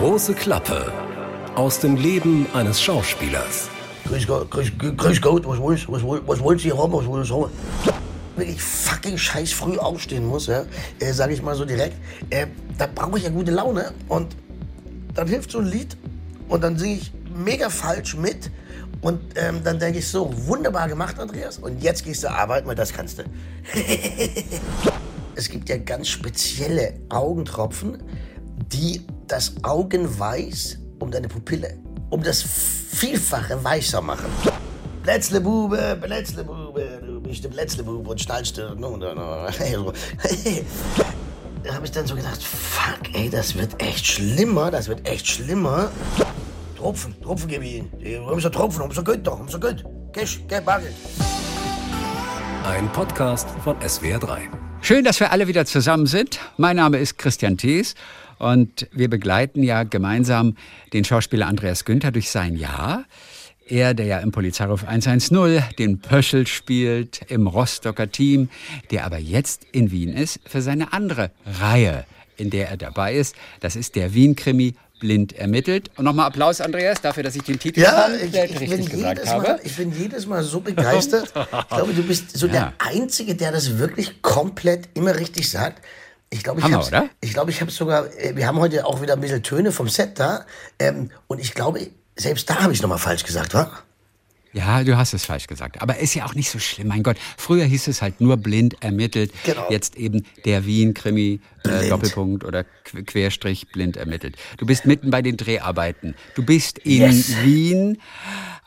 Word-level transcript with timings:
Große 0.00 0.34
Klappe 0.34 0.92
aus 1.54 1.78
dem 1.78 1.94
Leben 1.96 2.46
eines 2.52 2.82
Schauspielers. 2.82 3.68
Grüß 4.06 4.26
Gott, 4.26 4.50
grüß, 4.50 4.72
grüß 4.96 5.22
Gott, 5.22 5.46
was 5.46 5.58
wollt, 5.58 5.88
was 5.88 6.02
was 6.02 6.40
wollt 6.40 6.64
ihr 6.64 6.76
haben, 6.76 6.92
was 6.92 7.06
wollt 7.06 7.28
ihr 7.28 7.34
haben? 7.34 7.52
Wenn 8.36 8.48
ich 8.48 8.60
fucking 8.60 9.16
scheiß 9.16 9.52
früh 9.52 9.78
aufstehen 9.78 10.26
muss, 10.26 10.48
ja, 10.48 10.64
äh, 10.98 11.12
sage 11.12 11.32
ich 11.32 11.42
mal 11.42 11.54
so 11.54 11.64
direkt, 11.64 11.96
äh, 12.30 12.48
da 12.76 12.88
brauche 12.92 13.18
ich 13.18 13.24
ja 13.24 13.30
gute 13.30 13.52
Laune 13.52 13.92
und 14.08 14.34
dann 15.14 15.28
hilft 15.28 15.52
so 15.52 15.60
ein 15.60 15.66
Lied 15.66 15.96
und 16.48 16.64
dann 16.64 16.76
singe 16.76 16.96
ich 16.96 17.12
mega 17.34 17.70
falsch 17.70 18.16
mit 18.16 18.50
und 19.00 19.20
ähm, 19.36 19.60
dann 19.62 19.78
denke 19.78 20.00
ich 20.00 20.08
so, 20.08 20.28
wunderbar 20.46 20.88
gemacht, 20.88 21.20
Andreas, 21.20 21.58
und 21.58 21.82
jetzt 21.82 22.04
gehst 22.04 22.24
du 22.24 22.30
arbeiten, 22.30 22.66
weil 22.66 22.74
das 22.74 22.92
kannst 22.92 23.20
du. 23.20 23.22
es 25.36 25.48
gibt 25.48 25.68
ja 25.68 25.76
ganz 25.76 26.08
spezielle 26.08 26.94
Augentropfen, 27.10 28.02
die 28.72 29.02
das 29.26 29.54
Augenweiß 29.62 30.78
um 31.00 31.10
deine 31.10 31.28
Pupille, 31.28 31.78
um 32.10 32.22
das 32.22 32.42
Vielfache 32.42 33.62
weißer 33.62 34.00
machen. 34.00 34.26
Plätzle 35.02 35.40
Bube, 35.40 35.98
Plätzle 36.00 36.44
Bube, 36.44 37.02
du 37.04 37.20
bist 37.20 37.44
der 37.44 37.50
Plätzle 37.50 37.82
Bube 37.82 38.10
und 38.10 38.20
steilst 38.20 38.56
du. 38.56 38.74
No. 38.74 38.96
Da 38.96 39.48
habe 41.74 41.86
ich 41.86 41.92
dann 41.92 42.06
so 42.06 42.14
gedacht, 42.14 42.42
fuck, 42.42 43.14
ey, 43.14 43.30
das 43.30 43.54
wird 43.54 43.80
echt 43.82 44.06
schlimmer, 44.06 44.70
das 44.70 44.88
wird 44.88 45.08
echt 45.08 45.26
schlimmer. 45.26 45.90
Tropfen, 46.76 47.18
Tropfen 47.22 47.48
gebe 47.48 47.64
ich 47.64 47.76
Ihnen. 47.76 47.90
Sie 48.38 48.50
Tropfen, 48.50 48.90
Sie 48.90 49.02
gut 49.02 49.26
doch, 49.26 49.40
Sie 49.48 49.58
gut. 49.58 49.84
Cash, 50.12 50.40
Bargeld. 50.64 50.94
Ein 52.64 52.90
Podcast 52.92 53.48
von 53.62 53.76
SWR3. 53.78 54.63
Schön, 54.84 55.02
dass 55.02 55.18
wir 55.18 55.32
alle 55.32 55.48
wieder 55.48 55.64
zusammen 55.64 56.04
sind. 56.04 56.40
Mein 56.58 56.76
Name 56.76 56.98
ist 56.98 57.16
Christian 57.16 57.56
Thees 57.56 57.94
und 58.38 58.86
wir 58.92 59.08
begleiten 59.08 59.62
ja 59.62 59.82
gemeinsam 59.82 60.58
den 60.92 61.06
Schauspieler 61.06 61.46
Andreas 61.46 61.86
Günther 61.86 62.12
durch 62.12 62.28
sein 62.28 62.54
Jahr. 62.54 63.06
Er, 63.66 63.94
der 63.94 64.04
ja 64.04 64.18
im 64.18 64.30
Polizeiruf 64.30 64.84
110 64.84 65.62
den 65.78 66.00
Pöschel 66.00 66.46
spielt, 66.46 67.22
im 67.30 67.46
Rostocker 67.46 68.12
Team, 68.12 68.50
der 68.90 69.06
aber 69.06 69.16
jetzt 69.16 69.64
in 69.72 69.90
Wien 69.90 70.12
ist 70.12 70.38
für 70.44 70.60
seine 70.60 70.92
andere 70.92 71.30
Reihe, 71.46 72.04
in 72.36 72.50
der 72.50 72.68
er 72.68 72.76
dabei 72.76 73.14
ist. 73.14 73.36
Das 73.60 73.76
ist 73.76 73.96
der 73.96 74.12
Wien-Krimi 74.12 74.74
blind 75.00 75.32
ermittelt. 75.34 75.90
Und 75.96 76.04
nochmal 76.04 76.26
Applaus, 76.26 76.60
Andreas, 76.60 77.00
dafür, 77.00 77.22
dass 77.22 77.36
ich 77.36 77.42
den 77.42 77.58
Titel 77.58 77.80
Ja, 77.80 78.08
ich, 78.14 78.32
ich, 78.34 78.40
richtig 78.60 78.68
bin 78.70 78.84
gesagt 78.88 79.18
jedes 79.18 79.30
habe. 79.30 79.42
Mal, 79.42 79.60
ich 79.62 79.76
bin 79.76 79.92
jedes 79.92 80.26
Mal 80.26 80.42
so 80.42 80.60
begeistert. 80.60 81.32
Ich 81.34 81.68
glaube, 81.68 81.92
du 81.92 82.02
bist 82.02 82.36
so 82.36 82.46
Ja. 82.46 82.52
der 82.52 82.72
Einzige, 82.78 83.34
der 83.34 83.52
das 83.52 83.78
wirklich 83.78 84.22
komplett 84.22 84.88
immer 84.94 85.16
richtig 85.16 85.50
sagt. 85.50 85.82
Ich 86.30 86.42
glaube, 86.42 86.60
ich 86.60 86.72
habe 86.72 86.84
oder? 86.86 87.08
Ich 87.20 87.32
glaube, 87.32 87.50
ich 87.50 87.60
habe 87.60 87.70
sogar. 87.70 88.06
äh, 88.18 88.34
Wir 88.34 88.46
haben 88.46 88.58
heute 88.58 88.86
auch 88.86 89.00
wieder 89.02 89.12
ein 89.14 89.20
bisschen 89.20 89.42
Töne 89.42 89.70
vom 89.72 89.88
Set 89.88 90.18
da. 90.18 90.46
Ähm, 90.78 91.10
und 91.26 91.38
ich 91.40 91.54
glaube, 91.54 91.86
selbst 92.16 92.48
da 92.50 92.56
habe 92.62 92.72
ich 92.72 92.82
nochmal 92.82 92.98
falsch 92.98 93.24
gesagt, 93.24 93.54
wa? 93.54 93.70
Ja, 94.54 94.84
du 94.84 94.96
hast 94.96 95.12
es 95.14 95.24
falsch 95.24 95.46
gesagt. 95.48 95.82
Aber 95.82 95.98
ist 95.98 96.14
ja 96.14 96.24
auch 96.26 96.34
nicht 96.34 96.48
so 96.48 96.58
schlimm. 96.60 96.88
Mein 96.88 97.02
Gott, 97.02 97.16
früher 97.36 97.64
hieß 97.64 97.88
es 97.88 98.00
halt 98.00 98.20
nur 98.20 98.36
blind 98.36 98.76
ermittelt. 98.82 99.32
Genau. 99.44 99.66
Jetzt 99.68 99.96
eben 99.96 100.24
der 100.44 100.64
Wien-Krimi, 100.64 101.40
äh. 101.64 101.88
Doppelpunkt 101.88 102.44
oder 102.44 102.60
Qu- 102.60 103.02
Querstrich 103.04 103.66
blind 103.72 103.96
ermittelt. 103.96 104.36
Du 104.58 104.64
bist 104.66 104.86
mitten 104.86 105.10
bei 105.10 105.22
den 105.22 105.36
Dreharbeiten. 105.36 106.14
Du 106.36 106.44
bist 106.44 106.78
in 106.78 107.02
Yes. 107.02 107.34
Wien, 107.42 107.98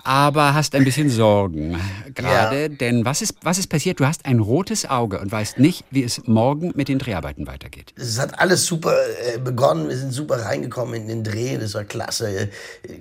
aber 0.04 0.54
hast 0.54 0.76
ein 0.76 0.84
bisschen 0.84 1.10
Sorgen 1.10 1.78
gerade. 2.14 2.70
Denn 2.70 3.06
was 3.06 3.22
ist, 3.22 3.36
was 3.44 3.58
ist 3.58 3.68
passiert? 3.68 4.00
Du 4.00 4.06
hast 4.06 4.26
ein 4.26 4.40
rotes 4.40 4.90
Auge 4.90 5.20
und 5.20 5.32
weißt 5.32 5.58
nicht, 5.60 5.86
wie 5.92 6.04
es 6.04 6.28
morgen 6.28 6.72
mit 6.76 6.88
den 6.90 7.00
Dreharbeiten 7.00 7.48
weitergeht. 7.48 7.94
Es 7.96 8.20
hat 8.20 8.40
alles 8.40 8.66
super 8.66 8.94
äh, 9.34 9.38
begonnen. 9.38 9.88
Wir 9.90 9.98
sind 9.98 10.12
super 10.12 10.42
reingekommen 10.44 10.96
in 10.96 11.08
den 11.08 11.24
Dreh. 11.24 11.58
Das 11.58 11.74
war 11.76 11.84
klasse. 11.86 12.50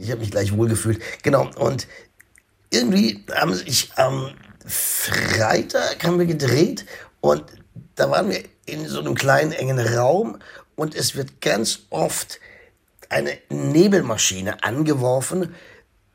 Ich 0.00 0.11
habe 0.11 0.21
mich 0.21 0.31
gleich 0.31 0.56
wohlgefühlt. 0.56 1.00
Genau. 1.23 1.50
Und 1.56 1.87
irgendwie 2.77 3.25
haben 3.35 3.55
sich 3.55 3.91
am 3.97 4.31
Freitag 4.67 6.05
haben 6.05 6.19
wir 6.19 6.27
gedreht 6.27 6.84
und 7.21 7.45
da 7.95 8.11
waren 8.11 8.28
wir 8.31 8.43
in 8.67 8.87
so 8.89 9.00
einem 9.00 9.15
kleinen 9.15 9.53
engen 9.53 9.78
Raum 9.78 10.39
und 10.75 10.95
es 10.95 11.15
wird 11.15 11.41
ganz 11.41 11.81
oft 11.91 12.41
eine 13.09 13.39
Nebelmaschine 13.49 14.62
angeworfen, 14.65 15.55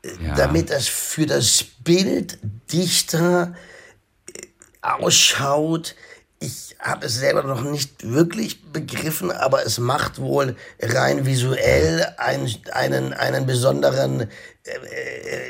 äh, 0.04 0.08
Ja. 0.20 0.34
damit 0.34 0.70
das 0.70 0.88
für 0.88 1.26
das 1.26 1.64
Bild 1.82 2.38
dichter 2.72 3.54
ausschaut. 4.82 5.94
Ich 6.38 6.76
habe 6.80 7.06
es 7.06 7.14
selber 7.14 7.44
noch 7.44 7.62
nicht 7.62 8.12
wirklich 8.12 8.72
begriffen, 8.72 9.30
aber 9.30 9.64
es 9.64 9.78
macht 9.78 10.18
wohl 10.18 10.56
rein 10.80 11.24
visuell 11.24 12.04
ein, 12.18 12.52
einen, 12.72 13.12
einen 13.12 13.46
besonderen, 13.46 14.22
äh, 14.22 14.70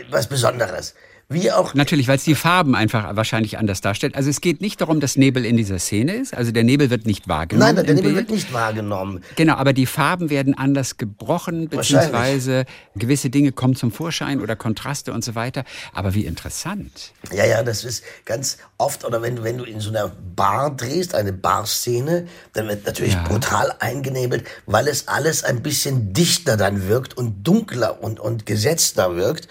äh, 0.00 0.04
was 0.10 0.26
Besonderes. 0.28 0.94
Wie 1.32 1.50
auch 1.52 1.74
Natürlich, 1.74 2.08
weil 2.08 2.16
es 2.16 2.24
die 2.24 2.34
Farben 2.34 2.74
einfach 2.74 3.16
wahrscheinlich 3.16 3.58
anders 3.58 3.80
darstellt. 3.80 4.14
Also 4.14 4.30
es 4.30 4.40
geht 4.40 4.60
nicht 4.60 4.80
darum, 4.80 5.00
dass 5.00 5.16
Nebel 5.16 5.44
in 5.44 5.56
dieser 5.56 5.78
Szene 5.78 6.14
ist. 6.14 6.34
Also 6.34 6.52
der 6.52 6.64
Nebel 6.64 6.90
wird 6.90 7.06
nicht 7.06 7.28
wahrgenommen. 7.28 7.74
Nein, 7.74 7.84
der 7.86 7.94
Nebel 7.94 8.12
Bild. 8.12 8.16
wird 8.16 8.30
nicht 8.30 8.52
wahrgenommen. 8.52 9.22
Genau, 9.36 9.54
aber 9.54 9.72
die 9.72 9.86
Farben 9.86 10.30
werden 10.30 10.56
anders 10.56 10.96
gebrochen, 10.96 11.68
beziehungsweise 11.68 12.64
gewisse 12.96 13.30
Dinge 13.30 13.52
kommen 13.52 13.76
zum 13.76 13.92
Vorschein 13.92 14.40
oder 14.40 14.56
Kontraste 14.56 15.12
und 15.12 15.24
so 15.24 15.34
weiter. 15.34 15.64
Aber 15.92 16.14
wie 16.14 16.24
interessant. 16.26 17.12
Ja, 17.32 17.44
ja, 17.46 17.62
das 17.62 17.84
ist 17.84 18.02
ganz 18.24 18.58
oft, 18.78 19.04
oder 19.04 19.22
wenn 19.22 19.36
du, 19.36 19.44
wenn 19.44 19.58
du 19.58 19.64
in 19.64 19.80
so 19.80 19.90
einer 19.90 20.10
Bar 20.36 20.74
drehst, 20.76 21.14
eine 21.14 21.32
Barszene, 21.32 22.26
dann 22.52 22.68
wird 22.68 22.84
natürlich 22.86 23.14
Ja. 23.14 23.22
brutal 23.24 23.74
eingenebelt, 23.80 24.44
weil 24.66 24.88
es 24.88 25.08
alles 25.08 25.44
ein 25.44 25.62
bisschen 25.62 26.12
dichter 26.12 26.56
dann 26.56 26.88
wirkt 26.88 27.16
und 27.16 27.42
dunkler 27.46 28.02
und, 28.02 28.20
und 28.20 28.46
gesetzter 28.46 29.16
wirkt. 29.16 29.48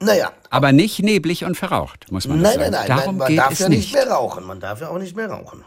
Naja, 0.00 0.30
Aber 0.50 0.72
nicht 0.72 1.00
neblig 1.02 1.44
und 1.44 1.56
verraucht, 1.56 2.12
muss 2.12 2.28
man 2.28 2.42
nein, 2.42 2.52
sagen. 2.58 2.70
nein, 2.70 2.70
nein, 2.72 2.86
Darum 2.88 3.04
nein, 3.06 3.16
man 3.16 3.28
geht 3.28 3.38
darf 3.38 3.52
es 3.52 3.58
ja 3.60 3.68
nicht 3.70 3.94
mehr 3.94 4.08
rauchen. 4.08 4.44
Man 4.44 4.60
darf 4.60 4.80
ja 4.82 4.88
auch 4.90 4.98
nicht 4.98 5.16
mehr 5.16 5.30
rauchen. 5.30 5.64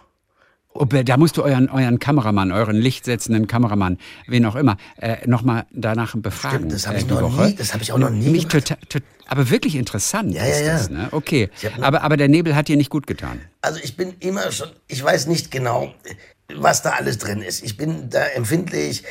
Da 1.03 1.17
musst 1.17 1.35
du 1.35 1.43
euren, 1.43 1.67
euren 1.69 1.97
Kameramann, 1.97 2.51
euren 2.51 2.75
lichtsetzenden 2.75 3.47
Kameramann, 3.47 3.97
wen 4.27 4.45
auch 4.45 4.55
immer, 4.55 4.77
äh, 4.97 5.27
nochmal 5.27 5.65
danach 5.71 6.15
befragen. 6.15 6.57
Stimmt, 6.59 6.73
das 6.73 6.85
habe 6.85 6.97
äh, 6.97 6.99
ich 7.01 7.07
die 7.07 7.13
noch 7.15 7.21
Woche. 7.23 7.47
nie- 7.47 7.55
das 7.55 7.73
habe 7.73 7.81
ich 7.83 7.91
auch 7.91 7.97
noch 7.97 8.11
nie 8.11 8.29
Mich 8.29 8.47
gemacht. 8.47 8.67
total, 8.67 8.77
tot, 8.87 9.01
aber 9.25 9.49
wirklich 9.49 9.75
interessant 9.75 10.31
Ja, 10.31 10.43
ist 10.45 10.59
ja, 10.59 10.65
ja. 10.67 10.73
das. 10.73 10.89
Ne? 10.91 11.07
Okay, 11.11 11.49
hab- 11.63 11.83
aber, 11.83 12.03
aber 12.03 12.17
der 12.17 12.27
Nebel 12.29 12.55
hat 12.55 12.67
dir 12.67 12.77
nicht 12.77 12.91
gut 12.91 13.07
getan. 13.07 13.41
Also 13.61 13.79
ich 13.81 13.97
bin 13.97 14.13
immer 14.19 14.51
schon, 14.51 14.69
ich 14.87 15.03
weiß 15.03 15.25
nicht 15.25 15.49
genau, 15.49 15.91
was 16.55 16.83
da 16.83 16.91
alles 16.91 17.17
drin 17.17 17.41
ist. 17.41 17.63
Ich 17.63 17.75
bin 17.75 18.11
da 18.11 18.23
empfindlich, 18.27 19.03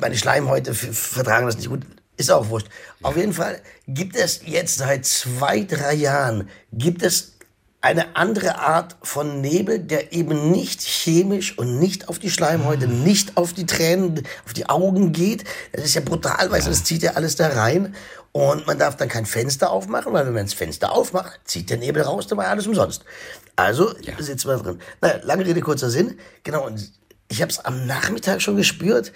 meine 0.00 0.16
Schleimhäute 0.16 0.74
vertragen 0.74 1.46
das 1.46 1.56
nicht 1.56 1.68
gut. 1.68 1.82
Ist 2.20 2.30
auch 2.30 2.50
wurscht. 2.50 2.66
Auf 3.00 3.16
jeden 3.16 3.32
Fall 3.32 3.62
gibt 3.88 4.14
es 4.14 4.42
jetzt 4.44 4.76
seit 4.76 5.06
zwei, 5.06 5.62
drei 5.62 5.94
Jahren, 5.94 6.50
gibt 6.70 7.02
es 7.02 7.32
eine 7.80 8.14
andere 8.14 8.58
Art 8.58 8.98
von 9.02 9.40
Nebel, 9.40 9.78
der 9.78 10.12
eben 10.12 10.50
nicht 10.50 10.82
chemisch 10.82 11.56
und 11.56 11.78
nicht 11.78 12.10
auf 12.10 12.18
die 12.18 12.28
Schleimhäute, 12.28 12.88
nicht 12.88 13.38
auf 13.38 13.54
die 13.54 13.64
Tränen, 13.64 14.22
auf 14.44 14.52
die 14.52 14.68
Augen 14.68 15.12
geht. 15.12 15.44
Das 15.72 15.82
ist 15.82 15.94
ja 15.94 16.02
brutal, 16.02 16.50
weil 16.50 16.60
das 16.60 16.84
zieht 16.84 17.02
ja 17.02 17.12
alles 17.12 17.36
da 17.36 17.48
rein. 17.48 17.94
Und 18.32 18.66
man 18.66 18.78
darf 18.78 18.98
dann 18.98 19.08
kein 19.08 19.24
Fenster 19.24 19.70
aufmachen, 19.70 20.12
weil 20.12 20.26
wenn 20.26 20.34
man 20.34 20.44
das 20.44 20.52
Fenster 20.52 20.92
aufmacht, 20.92 21.40
zieht 21.46 21.70
der 21.70 21.78
Nebel 21.78 22.02
raus, 22.02 22.26
dann 22.26 22.36
war 22.36 22.48
alles 22.48 22.66
umsonst. 22.66 23.02
Also 23.56 23.94
sitzen 24.18 24.46
wir 24.46 24.58
drin. 24.58 24.78
Naja, 25.00 25.20
lange 25.22 25.46
Rede, 25.46 25.62
kurzer 25.62 25.88
Sinn. 25.88 26.18
Genau, 26.42 26.66
und 26.66 26.92
ich 27.28 27.40
habe 27.40 27.50
es 27.50 27.64
am 27.64 27.86
Nachmittag 27.86 28.42
schon 28.42 28.56
gespürt, 28.56 29.10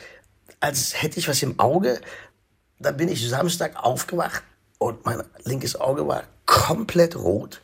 als 0.61 1.03
hätte 1.03 1.19
ich 1.19 1.29
was 1.29 1.43
im 1.43 1.61
Auge. 1.61 2.01
Dann 2.79 2.97
bin 2.97 3.09
ich 3.09 3.29
Samstag 3.29 3.77
aufgewacht 3.77 4.43
und 4.79 5.05
mein 5.05 5.23
linkes 5.45 5.77
Auge 5.77 6.07
war 6.07 6.25
komplett 6.47 7.17
rot, 7.17 7.61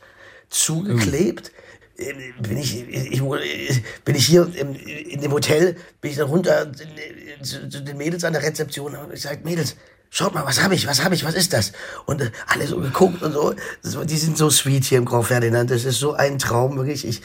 zugeklebt. 0.49 1.51
Äh, 1.97 2.13
Bin 2.41 2.57
ich, 2.57 2.87
ich, 2.89 3.21
ich, 3.21 3.83
bin 4.03 4.15
ich 4.15 4.25
hier 4.25 4.49
im, 4.55 4.75
in 4.75 5.21
dem 5.21 5.31
Hotel, 5.31 5.75
bin 5.99 6.11
ich 6.11 6.17
dann 6.17 6.29
runter 6.29 6.71
zu, 7.43 7.69
zu 7.69 7.81
den 7.81 7.97
Mädels 7.97 8.23
an 8.23 8.33
der 8.33 8.41
Rezeption 8.41 8.93
und 8.93 9.01
hab 9.01 9.11
gesagt, 9.11 9.45
Mädels, 9.45 9.75
schaut 10.09 10.33
mal, 10.33 10.45
was 10.45 10.61
habe 10.61 10.75
ich, 10.75 10.87
was 10.87 11.03
habe 11.03 11.15
ich, 11.15 11.23
was 11.25 11.35
ist 11.35 11.53
das? 11.53 11.73
Und 12.05 12.21
äh, 12.21 12.31
alle 12.47 12.67
so 12.67 12.79
geguckt 12.79 13.21
und 13.21 13.33
so. 13.33 14.03
Die 14.03 14.17
sind 14.17 14.37
so 14.37 14.49
sweet 14.49 14.83
hier 14.85 14.99
im 14.99 15.05
Grand 15.05 15.25
Ferdinand. 15.25 15.71
Das 15.71 15.85
ist 15.85 15.99
so 15.99 16.13
ein 16.13 16.39
Traum, 16.39 16.75
wirklich. 16.77 17.05
Ich, 17.05 17.21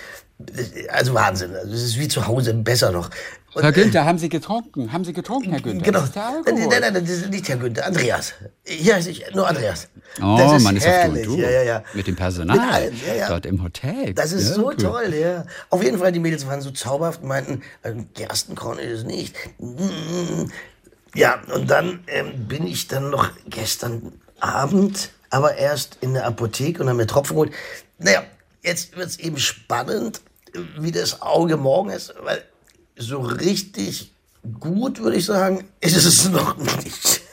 also 0.88 1.14
Wahnsinn. 1.14 1.54
Also 1.54 1.74
es 1.74 1.82
ist 1.82 1.98
wie 1.98 2.08
zu 2.08 2.26
Hause, 2.26 2.54
besser 2.54 2.92
noch. 2.92 3.10
Und, 3.56 3.62
Herr 3.62 3.72
Günther, 3.72 4.04
haben 4.04 4.18
Sie 4.18 4.28
getrunken? 4.28 4.92
Haben 4.92 5.06
Sie 5.06 5.14
getrunken, 5.14 5.50
Herr 5.50 5.62
Günther? 5.62 5.90
Genau. 5.90 6.04
Nein, 6.44 6.68
nein, 6.68 6.92
nein, 6.92 6.92
das 6.92 7.08
ist 7.08 7.30
nicht 7.30 7.48
Herr 7.48 7.56
Günther, 7.56 7.86
Andreas. 7.86 8.34
Hier 8.62 8.96
heiße 8.96 9.08
ich 9.08 9.24
nur 9.34 9.48
Andreas. 9.48 9.88
Oh, 10.20 10.36
das 10.36 10.58
ist 10.58 10.62
man 10.62 10.76
ist 10.76 10.86
auf 10.86 11.22
du. 11.22 11.36
Ja, 11.38 11.48
ja, 11.48 11.62
ja. 11.62 11.82
Mit 11.94 12.06
dem 12.06 12.12
Mit 12.12 12.18
Personal 12.18 12.58
allen, 12.58 13.00
ja, 13.08 13.14
ja. 13.14 13.28
dort 13.28 13.46
im 13.46 13.62
Hotel. 13.62 14.12
Das 14.12 14.32
ist 14.32 14.50
ja, 14.50 14.56
so 14.56 14.66
cool. 14.66 14.76
toll, 14.76 15.14
ja. 15.14 15.46
Auf 15.70 15.82
jeden 15.82 15.98
Fall, 15.98 16.12
die 16.12 16.18
Mädels 16.18 16.46
waren 16.46 16.60
so 16.60 16.70
zauberhaft 16.70 17.22
und 17.22 17.28
meinten, 17.28 17.62
äh, 17.82 17.94
Gerstenkorn 18.12 18.78
ist 18.78 18.98
es 18.98 19.04
nicht. 19.04 19.34
Ja, 21.14 21.40
und 21.54 21.70
dann 21.70 22.00
ähm, 22.08 22.46
bin 22.46 22.66
ich 22.66 22.88
dann 22.88 23.08
noch 23.08 23.30
gestern 23.48 24.20
Abend, 24.38 25.12
aber 25.30 25.56
erst 25.56 25.96
in 26.02 26.12
der 26.12 26.26
Apotheke 26.26 26.82
und 26.82 26.90
habe 26.90 26.98
mir 26.98 27.06
Tropfen 27.06 27.36
geholt. 27.36 27.52
Naja, 27.98 28.22
jetzt 28.62 28.94
wird 28.98 29.06
es 29.08 29.18
eben 29.18 29.38
spannend, 29.38 30.20
wie 30.78 30.92
das 30.92 31.22
Auge 31.22 31.56
morgen 31.56 31.88
ist, 31.88 32.12
weil 32.22 32.44
so 32.96 33.20
richtig 33.20 34.12
gut, 34.60 35.00
würde 35.00 35.16
ich 35.16 35.24
sagen, 35.24 35.64
ist 35.80 35.96
es 35.96 36.28
noch 36.30 36.56
nicht. 36.56 37.20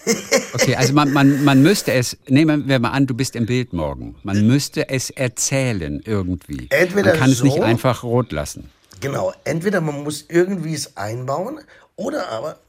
Okay, 0.54 0.75
also 0.75 0.92
man, 0.94 1.13
man, 1.13 1.45
man 1.45 1.63
müsste 1.63 1.94
es, 1.94 2.18
nehmen 2.27 2.68
wir 2.68 2.77
mal 2.77 2.89
an, 2.89 3.07
du 3.07 3.13
bist 3.15 3.38
im 3.38 3.45
Bild 3.45 3.71
morgen. 3.71 4.15
Man 4.24 4.45
müsste 4.45 4.89
es 4.89 5.10
erzählen 5.10 6.01
irgendwie. 6.04 6.68
Entweder 6.71 7.12
man 7.12 7.19
kann 7.19 7.31
es 7.31 7.38
so- 7.38 7.45
nicht 7.45 7.62
einfach 7.62 8.04
rot 8.04 8.33
lassen. 8.33 8.69
Genau, 9.00 9.33
entweder 9.45 9.80
man 9.80 10.04
muss 10.04 10.25
irgendwie 10.27 10.74
es 10.74 10.98
einbauen 10.98 11.62
oder 11.95 12.27
aber, 12.30 12.59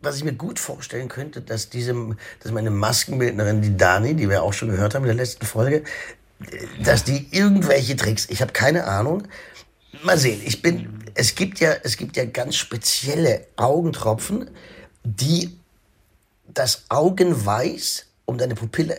was 0.00 0.16
ich 0.16 0.22
mir 0.24 0.32
gut 0.34 0.60
vorstellen 0.60 1.08
könnte, 1.08 1.40
dass 1.40 1.68
diese, 1.68 1.92
dass 2.40 2.52
meine 2.52 2.70
Maskenbildnerin, 2.70 3.62
die 3.62 3.76
Dani, 3.76 4.14
die 4.14 4.28
wir 4.30 4.44
auch 4.44 4.52
schon 4.52 4.70
gehört 4.70 4.94
haben 4.94 5.02
in 5.02 5.08
der 5.08 5.16
letzten 5.16 5.44
Folge, 5.44 5.82
dass 6.84 7.02
die 7.02 7.26
irgendwelche 7.32 7.96
Tricks, 7.96 8.26
ich 8.30 8.40
habe 8.42 8.52
keine 8.52 8.84
Ahnung. 8.84 9.24
Mal 10.02 10.18
sehen, 10.18 10.40
ich 10.44 10.62
bin, 10.62 11.02
es 11.14 11.34
gibt 11.34 11.60
ja, 11.60 11.72
es 11.82 11.96
gibt 11.96 12.16
ja 12.16 12.24
ganz 12.24 12.56
spezielle 12.56 13.46
Augentropfen, 13.56 14.50
die 15.04 15.56
das 16.48 16.84
Augenweiß 16.88 18.06
um 18.24 18.38
deine 18.38 18.54
Pupille, 18.54 18.98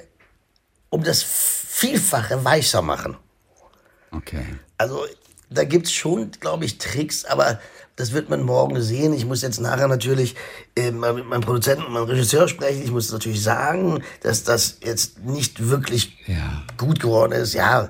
um 0.89 1.03
das 1.03 1.23
Vielfache 1.23 2.43
weißer 2.43 2.81
machen. 2.81 3.17
Okay. 4.11 4.45
Also 4.77 5.05
da 5.49 5.63
gibt's 5.63 5.91
schon, 5.91 6.31
glaube 6.39 6.65
ich, 6.65 6.77
Tricks, 6.77 7.25
aber 7.25 7.59
das 7.95 8.11
wird 8.11 8.29
man 8.29 8.43
morgen 8.43 8.81
sehen. 8.81 9.13
Ich 9.13 9.25
muss 9.25 9.41
jetzt 9.41 9.59
nachher 9.59 9.87
natürlich 9.87 10.35
äh, 10.75 10.91
mal 10.91 11.13
mit 11.13 11.25
meinem 11.25 11.41
Produzenten 11.41 11.83
und 11.85 11.93
meinem 11.93 12.05
Regisseur 12.05 12.47
sprechen. 12.47 12.83
Ich 12.83 12.91
muss 12.91 13.11
natürlich 13.11 13.41
sagen, 13.41 14.03
dass 14.21 14.43
das 14.43 14.77
jetzt 14.83 15.19
nicht 15.19 15.67
wirklich 15.69 16.17
Ja. 16.27 16.63
gut 16.77 16.99
geworden 16.99 17.31
ist. 17.31 17.53
Ja, 17.53 17.89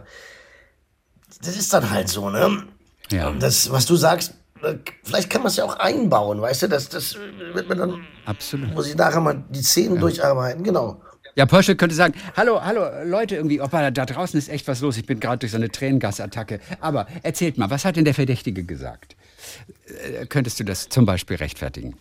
das 1.42 1.58
ist 1.58 1.74
dann 1.74 1.90
halt 1.90 2.08
so, 2.10 2.30
ne? 2.30 2.64
Ja. 3.12 3.32
Das, 3.32 3.72
was 3.72 3.86
du 3.86 3.96
sagst, 3.96 4.34
äh, 4.62 4.76
vielleicht 5.04 5.30
kann 5.30 5.42
man 5.42 5.50
es 5.50 5.58
ja 5.58 5.66
auch 5.66 5.78
einbauen, 5.78 6.42
weißt 6.42 6.64
du? 6.64 6.70
Das, 6.70 6.90
das 6.90 7.16
wird 7.54 7.70
man 7.70 7.78
dann, 7.78 8.06
Absolut. 8.26 8.74
muss 8.74 8.88
ich 8.88 8.96
nachher 8.96 9.22
mal 9.22 9.44
die 9.50 9.62
Szenen 9.62 10.00
durcharbeiten, 10.00 10.64
genau. 10.64 11.02
Ja, 11.36 11.46
Porsche 11.46 11.76
könnte 11.76 11.94
sagen, 11.94 12.16
hallo, 12.36 12.64
hallo, 12.64 12.82
Leute, 13.06 13.36
irgendwie, 13.36 13.62
Opa, 13.62 13.92
da 13.92 14.06
draußen 14.06 14.40
ist 14.40 14.50
echt 14.50 14.68
was 14.68 14.82
los. 14.82 14.98
Ich 14.98 15.06
bin 15.06 15.20
gerade 15.20 15.38
durch 15.38 15.52
so 15.52 15.58
eine 15.58 15.70
Tränengasattacke. 15.70 16.60
Aber 16.80 17.06
erzählt 17.22 17.60
mal, 17.60 17.70
was 17.70 17.86
hat 17.86 17.96
denn 17.96 18.06
der 18.06 18.16
Verdächtige 18.16 18.64
gesagt? 18.64 19.16
Äh, 19.86 20.26
könntest 20.26 20.60
du 20.60 20.64
das 20.64 20.90
zum 20.90 21.06
Beispiel 21.06 21.38
rechtfertigen? 21.38 21.96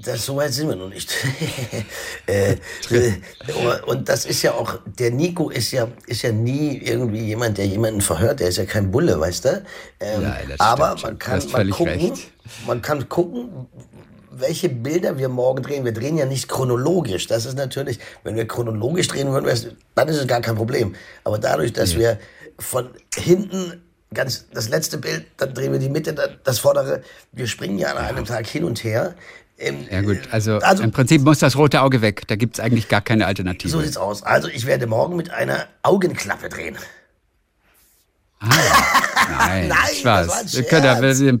Das 0.00 0.24
so 0.24 0.36
weit 0.36 0.52
sind 0.52 0.68
wir 0.68 0.76
noch 0.76 0.88
nicht. 0.88 1.12
äh, 2.26 2.52
äh, 2.52 3.12
und 3.86 4.08
das 4.08 4.24
ist 4.24 4.42
ja 4.42 4.52
auch, 4.52 4.78
der 4.86 5.10
Nico 5.10 5.50
ist 5.50 5.70
ja, 5.72 5.88
ist 6.06 6.22
ja 6.22 6.32
nie 6.32 6.78
irgendwie 6.78 7.20
jemand, 7.20 7.58
der 7.58 7.66
jemanden 7.66 8.00
verhört, 8.00 8.40
der 8.40 8.48
ist 8.48 8.56
ja 8.58 8.64
kein 8.64 8.90
Bulle, 8.90 9.20
weißt 9.20 9.44
du? 9.44 9.64
Ähm, 10.00 10.22
Ja, 10.22 10.36
aber 10.58 10.96
man 11.02 11.18
kann 11.18 11.40
völlig 11.40 11.74
gucken, 11.74 11.92
recht. 11.92 12.32
man 12.66 12.80
kann 12.80 13.08
gucken, 13.08 13.66
welche 14.30 14.68
Bilder 14.68 15.18
wir 15.18 15.28
morgen 15.28 15.62
drehen. 15.62 15.84
Wir 15.84 15.92
drehen 15.92 16.16
ja 16.16 16.24
nicht 16.24 16.48
chronologisch. 16.48 17.26
Das 17.26 17.44
ist 17.44 17.56
natürlich, 17.56 17.98
wenn 18.24 18.34
wir 18.34 18.48
chronologisch 18.48 19.08
drehen 19.08 19.30
würden, 19.30 19.76
dann 19.94 20.08
ist 20.08 20.16
es 20.16 20.26
gar 20.26 20.40
kein 20.40 20.56
Problem. 20.56 20.94
Aber 21.24 21.38
dadurch, 21.38 21.72
dass 21.72 21.96
wir 21.96 22.18
von 22.58 22.88
hinten 23.14 23.82
ganz 24.12 24.46
das 24.52 24.68
letzte 24.68 24.98
Bild, 24.98 25.26
dann 25.36 25.54
drehen 25.54 25.72
wir 25.72 25.78
die 25.78 25.88
Mitte, 25.88 26.14
das 26.44 26.58
vordere. 26.58 27.02
Wir 27.32 27.46
springen 27.46 27.78
ja 27.78 27.92
an 27.92 27.98
einem 27.98 28.24
Tag 28.24 28.46
hin 28.46 28.64
und 28.64 28.82
her. 28.84 29.14
Ähm, 29.62 29.86
Ja 29.90 30.00
gut, 30.02 30.18
also, 30.30 30.58
Also- 30.58 30.82
im 30.82 30.90
Prinzip 30.92 31.22
muss 31.22 31.38
das 31.38 31.56
rote 31.56 31.80
Auge 31.82 32.02
weg. 32.02 32.22
Da 32.26 32.36
gibt 32.36 32.56
es 32.58 32.60
eigentlich 32.60 32.88
gar 32.88 33.00
keine 33.00 33.26
Alternative. 33.26 33.70
So 33.70 33.80
sieht's 33.80 33.96
aus. 33.96 34.22
Also 34.22 34.48
ich 34.48 34.66
werde 34.66 34.86
morgen 34.86 35.16
mit 35.16 35.30
einer 35.30 35.66
Augenklappe 35.82 36.48
drehen. 36.48 36.76
Nein, 38.40 38.50
Nein, 39.68 39.68
Spaß. 40.00 40.26
das 40.26 40.28
war 40.28 40.38
ein 40.40 40.48
Scherz. 40.48 41.40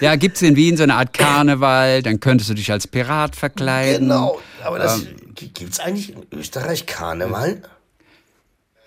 ja, 0.00 0.16
gibt 0.16 0.36
es 0.36 0.42
in 0.42 0.56
Wien 0.56 0.76
so 0.78 0.82
eine 0.82 0.94
Art 0.94 1.12
Karneval, 1.12 2.02
dann 2.02 2.20
könntest 2.20 2.48
du 2.48 2.54
dich 2.54 2.72
als 2.72 2.86
Pirat 2.86 3.36
verkleiden. 3.36 4.08
Genau. 4.08 4.40
Aber 4.64 4.78
das 4.78 5.02
Ähm. 5.02 5.16
gibt's 5.34 5.78
eigentlich 5.78 6.14
in 6.14 6.26
Österreich 6.32 6.86
Karneval? 6.86 7.60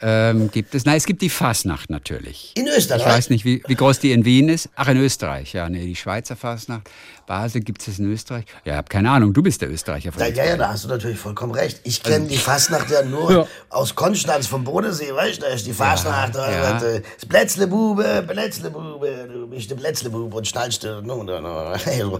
Ähm, 0.03 0.50
gibt 0.51 0.74
es? 0.74 0.86
Nein, 0.86 0.98
es 0.98 1.06
gibt 1.06 1.21
die 1.21 1.30
Fasnacht 1.30 1.89
natürlich. 1.89 2.53
In 2.56 2.68
Österreich? 2.68 3.01
Ich 3.01 3.07
weiß 3.07 3.30
nicht, 3.30 3.45
wie, 3.45 3.62
wie 3.68 3.75
groß 3.75 4.00
die 4.00 4.12
in 4.12 4.25
Wien 4.25 4.50
ist. 4.50 4.69
Ach, 4.75 4.88
in 4.88 4.98
Österreich. 4.98 5.53
Ja, 5.53 5.69
nee, 5.69 5.86
die 5.86 5.95
Schweizer 5.95 6.36
Fasnacht. 6.36 6.89
Basel 7.27 7.62
gibt 7.62 7.88
es 7.88 8.00
in 8.00 8.12
Österreich. 8.12 8.45
Ja, 8.65 8.75
hab 8.77 8.89
keine 8.89 9.09
Ahnung. 9.12 9.31
Du 9.33 9.42
bist 9.44 9.62
der 9.62 9.69
Österreicher 9.71 10.12
von 10.12 10.21
Ja, 10.21 10.27
uns 10.30 10.38
ja, 10.38 10.45
ja, 10.45 10.57
da 10.57 10.69
hast 10.69 10.83
du 10.86 10.88
natürlich 10.89 11.19
vollkommen 11.19 11.53
recht. 11.53 11.80
Ich 11.83 12.01
kenne 12.01 12.27
die 12.27 12.38
Fastnacht 12.38 12.89
ja 12.89 13.03
nur 13.03 13.27
Also 13.30 13.42
Ja. 13.42 13.48
aus 13.69 13.95
Konstanz 13.95 14.48
vom 14.48 14.63
Bodensee, 14.63 15.13
weißt 15.13 15.38
du? 15.38 15.42
Da 15.45 15.48
ist 15.50 15.65
die 15.68 15.74
Fastnacht, 15.74 16.36
da 16.36 16.51
ja. 16.51 16.81
wird, 16.81 16.95
äh, 16.97 17.01
das 17.19 17.25
Plätzlebube, 17.30 18.25
Plätzlebube, 18.27 19.30
du 19.31 19.47
bist 19.47 19.69
der 19.69 19.75
Plätzlebube 19.75 20.36
und 20.36 20.47
schnallst 20.47 20.83
du. 20.83 21.01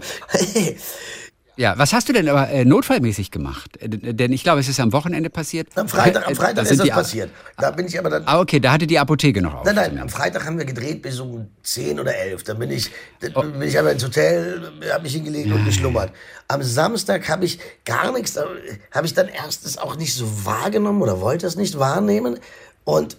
Ja, 1.56 1.76
was 1.76 1.92
hast 1.92 2.08
du 2.08 2.14
denn 2.14 2.28
aber 2.28 2.48
äh, 2.48 2.64
notfallmäßig 2.64 3.30
gemacht? 3.30 3.76
Äh, 3.76 3.88
denn 4.14 4.32
ich 4.32 4.42
glaube, 4.42 4.60
es 4.60 4.68
ist 4.68 4.80
am 4.80 4.92
Wochenende 4.92 5.28
passiert. 5.28 5.68
Am 5.74 5.86
Freitag, 5.86 6.26
am 6.26 6.32
Äh, 6.32 6.34
Freitag 6.36 6.54
da 6.56 6.62
ist 6.62 6.80
das 6.80 6.88
passiert. 6.88 7.30
Da 7.58 7.70
bin 7.70 7.86
ich 7.86 7.98
aber 7.98 8.08
dann 8.08 8.22
Ah, 8.26 8.40
okay, 8.40 8.58
da 8.58 8.72
hatte 8.72 8.86
die 8.86 8.98
Apotheke 8.98 9.42
noch 9.42 9.54
auf. 9.54 9.64
Nein, 9.66 9.74
nein, 9.74 9.98
am 9.98 10.08
Freitag 10.08 10.46
haben 10.46 10.56
wir 10.56 10.64
gedreht 10.64 11.02
bis 11.02 11.20
um 11.20 11.48
10 11.62 12.00
oder 12.00 12.14
11. 12.14 12.44
Dann 12.44 12.58
bin 12.58 12.70
ich, 12.70 12.90
dann 13.20 13.32
Oh. 13.34 13.42
bin 13.42 13.62
ich 13.62 13.78
aber 13.78 13.92
ins 13.92 14.02
Hotel, 14.02 14.72
habe 14.92 15.02
mich 15.02 15.12
hingelegt 15.12 15.52
und 15.52 15.64
geschlummert. 15.64 16.10
Am 16.48 16.62
Samstag 16.62 17.28
habe 17.28 17.44
ich 17.44 17.58
gar 17.84 18.12
nichts, 18.12 18.32
da 18.32 18.46
habe 18.90 19.06
ich 19.06 19.12
dann 19.14 19.28
erstens 19.28 19.76
auch 19.76 19.96
nicht 19.96 20.14
so 20.14 20.46
wahrgenommen 20.46 21.02
oder 21.02 21.20
wollte 21.20 21.46
es 21.46 21.56
nicht 21.56 21.78
wahrnehmen. 21.78 22.38
Und 22.84 23.18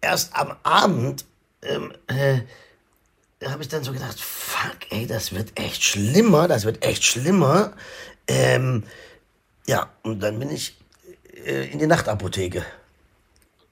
erst 0.00 0.34
am 0.34 0.52
Abend 0.64 1.24
ähm, 1.62 1.92
äh, 2.08 2.40
habe 3.48 3.62
ich 3.62 3.68
dann 3.68 3.82
so 3.84 3.92
gedacht, 3.92 4.20
fuck, 4.20 4.76
ey, 4.90 5.06
das 5.06 5.32
wird 5.32 5.58
echt 5.58 5.82
schlimmer, 5.82 6.48
das 6.48 6.64
wird 6.64 6.84
echt 6.84 7.04
schlimmer. 7.04 7.72
Ähm, 8.28 8.84
ja, 9.66 9.88
und 10.02 10.20
dann 10.20 10.38
bin 10.38 10.50
ich 10.50 10.76
äh, 11.46 11.70
in 11.70 11.78
die 11.78 11.86
Nachtapotheke. 11.86 12.64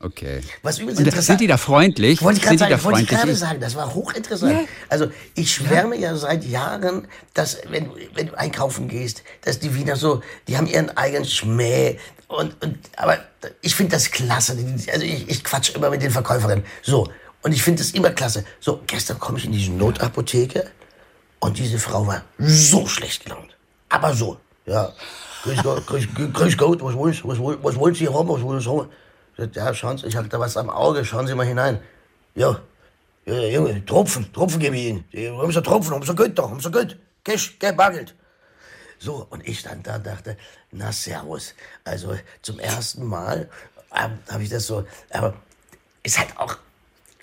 Okay. 0.02 0.40
Was 0.62 0.78
übrigens 0.78 0.98
Und 0.98 1.04
interessant 1.04 1.26
sind 1.26 1.40
die 1.42 1.46
da 1.46 1.58
freundlich? 1.58 2.22
wollte 2.22 2.38
ich 2.38 2.42
gerade 2.44 2.56
da 2.56 2.64
sagen, 2.70 2.84
wollte 2.84 3.02
ich 3.02 3.08
freundlich? 3.08 3.20
gerade 3.20 3.34
sagen, 3.36 3.60
das 3.60 3.74
war 3.74 3.94
hochinteressant. 3.94 4.52
Ja. 4.52 4.64
Also 4.88 5.10
ich 5.34 5.52
schwärme 5.52 5.94
ja. 5.98 6.16
seit 6.16 6.42
Jahren, 6.46 7.06
dass 7.34 7.58
wenn, 7.68 7.84
du- 7.84 7.96
wenn 8.14 8.28
du 8.28 8.38
einkaufen 8.38 8.88
gehst, 8.88 9.22
dass 9.42 9.58
die 9.58 9.74
Wiener 9.74 9.96
so, 9.96 10.22
die 10.48 10.56
haben 10.56 10.66
ihren 10.66 10.96
eigenen 10.96 11.26
Schmäh. 11.26 11.98
Und, 12.28 12.62
und, 12.62 12.78
aber 12.96 13.18
ich 13.60 13.74
finde 13.74 13.92
das 13.92 14.10
klasse. 14.10 14.56
Also 14.90 15.04
ich, 15.04 15.28
ich 15.28 15.44
quatsch 15.44 15.74
immer 15.74 15.90
mit 15.90 16.00
den 16.00 16.10
Verkäuferinnen. 16.12 16.64
So, 16.82 17.06
und 17.42 17.52
ich 17.52 17.62
finde 17.62 17.82
das 17.82 17.92
immer 17.92 18.10
klasse. 18.10 18.44
So, 18.60 18.80
gestern 18.86 19.18
komme 19.18 19.38
ich 19.38 19.44
in 19.46 19.52
diese 19.52 19.72
Notapotheke 19.72 20.70
und 21.40 21.58
diese 21.58 21.78
Frau 21.78 22.06
war 22.06 22.22
so 22.38 22.86
schlecht 22.86 23.24
gelaunt. 23.24 23.56
Aber 23.88 24.14
so, 24.14 24.38
ja. 24.66 24.92
Grüß 25.42 25.62
Gott, 25.62 25.86
grüß, 25.86 26.06
grüß 26.32 26.56
Gott, 26.58 26.82
was 26.82 26.94
wollen 26.94 27.14
Sie, 27.14 27.24
was, 27.24 27.38
wollen- 27.38 27.58
was 27.62 27.76
wollen 27.76 27.94
Sie 27.94 28.08
haben, 28.08 28.28
was 28.28 28.42
wollen 28.42 28.60
Sie 28.60 28.68
haben? 28.68 28.88
Ich 29.36 29.38
sag, 29.44 29.56
Ja, 29.56 29.72
schauen 29.74 29.96
Sie, 29.98 30.06
ich 30.06 30.16
habe 30.16 30.28
da 30.28 30.38
was 30.38 30.56
am 30.56 30.68
Auge, 30.68 31.04
schauen 31.04 31.26
Sie 31.26 31.34
mal 31.34 31.46
hinein. 31.46 31.80
Ja, 32.34 32.60
ja, 33.24 33.40
Junge, 33.46 33.84
Tropfen, 33.86 34.30
Tropfen 34.32 34.58
gebe 34.60 34.76
ich 34.76 34.86
Ihnen. 34.86 35.04
Haben 35.38 35.52
Sie 35.52 35.62
Tropfen, 35.62 35.94
haben 35.94 36.02
Sie 36.04 36.14
gut 36.14 36.38
doch, 36.38 36.50
haben 36.50 36.60
Sie 36.60 36.70
gut. 36.70 36.98
Cash, 37.24 37.58
gell, 37.58 37.72
Bargeld. 37.72 38.14
So, 38.98 39.26
und 39.30 39.46
ich 39.48 39.60
stand 39.60 39.86
da 39.86 39.96
und 39.96 40.06
dachte, 40.06 40.36
na 40.72 40.92
servus. 40.92 41.54
Also 41.84 42.14
zum 42.42 42.58
ersten 42.58 43.06
Mal 43.06 43.48
ähm, 43.94 44.18
habe 44.30 44.42
ich 44.42 44.50
das 44.50 44.66
so, 44.66 44.84
aber 45.10 45.34
ist 46.02 46.18
halt 46.18 46.36
auch 46.36 46.56